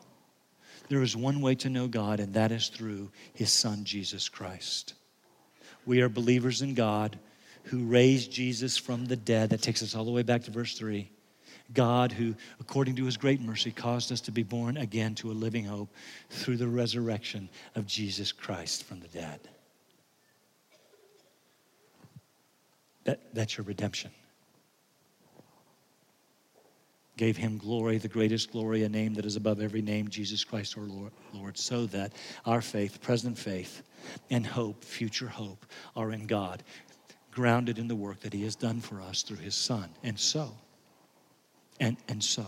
There 0.88 1.02
is 1.02 1.16
one 1.16 1.42
way 1.42 1.56
to 1.56 1.70
know 1.70 1.88
God, 1.88 2.20
and 2.20 2.34
that 2.34 2.52
is 2.52 2.70
through 2.70 3.12
His 3.34 3.52
Son, 3.52 3.84
Jesus 3.84 4.30
Christ. 4.30 4.94
We 5.86 6.02
are 6.02 6.10
believers 6.10 6.62
in 6.62 6.74
God 6.74 7.18
who 7.64 7.86
raised 7.86 8.32
Jesus 8.32 8.78
from 8.78 9.06
the 9.06 9.16
dead. 9.16 9.52
That 9.52 9.62
takes 9.62 9.84
us 9.84 9.96
all 9.96 10.06
the 10.06 10.12
way 10.12 10.24
back 10.24 10.44
to 10.44 10.52
verse 10.52 10.78
3. 10.78 11.10
God, 11.74 12.12
who, 12.12 12.36
according 12.60 12.96
to 12.96 13.06
his 13.06 13.18
great 13.18 13.42
mercy, 13.42 13.72
caused 13.72 14.12
us 14.12 14.22
to 14.22 14.32
be 14.32 14.44
born 14.44 14.78
again 14.78 15.14
to 15.16 15.32
a 15.32 15.34
living 15.34 15.66
hope 15.66 15.94
through 16.30 16.58
the 16.58 16.68
resurrection 16.68 17.50
of 17.76 17.86
Jesus 17.86 18.32
Christ 18.32 18.84
from 18.84 19.00
the 19.00 19.08
dead. 19.08 19.40
That, 23.10 23.22
that's 23.34 23.58
your 23.58 23.66
redemption. 23.66 24.12
Gave 27.18 27.38
him 27.38 27.58
glory, 27.58 27.98
the 27.98 28.08
greatest 28.08 28.52
glory, 28.52 28.84
a 28.84 28.90
name 28.90 29.16
that 29.16 29.26
is 29.26 29.36
above 29.36 29.62
every 29.62 29.82
name, 29.82 30.10
Jesus 30.10 30.44
Christ 30.44 30.78
our 30.78 30.84
Lord, 30.84 31.12
Lord, 31.34 31.58
so 31.58 31.88
that 31.88 32.14
our 32.46 32.62
faith, 32.62 33.02
present 33.02 33.36
faith, 33.36 33.82
and 34.30 34.46
hope, 34.46 34.84
future 34.84 35.28
hope, 35.28 35.66
are 35.96 36.12
in 36.12 36.28
God, 36.28 36.62
grounded 37.32 37.80
in 37.80 37.88
the 37.88 37.96
work 37.96 38.20
that 38.20 38.32
he 38.32 38.44
has 38.44 38.56
done 38.56 38.80
for 38.80 39.02
us 39.02 39.24
through 39.24 39.38
his 39.38 39.56
Son. 39.56 39.90
And 40.04 40.20
so, 40.20 40.52
and, 41.80 41.98
and 42.10 42.24
so, 42.24 42.46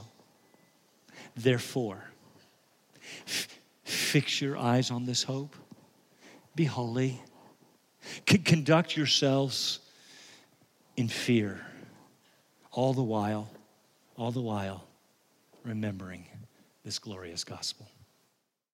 therefore, 1.36 2.04
f- 3.26 3.48
fix 3.84 4.40
your 4.40 4.60
eyes 4.60 4.92
on 4.92 5.08
this 5.08 5.24
hope, 5.24 5.56
be 6.56 6.66
holy, 6.66 7.20
C- 8.30 8.38
conduct 8.38 8.96
yourselves 8.96 9.80
in 11.02 11.08
fear, 11.08 11.60
all 12.72 12.94
the 12.94 13.02
while, 13.02 13.50
all 14.18 14.32
the 14.32 14.40
while 14.40 14.84
remembering 15.64 16.28
this 16.86 17.00
glorious 17.00 17.44
gospel. 17.44 17.90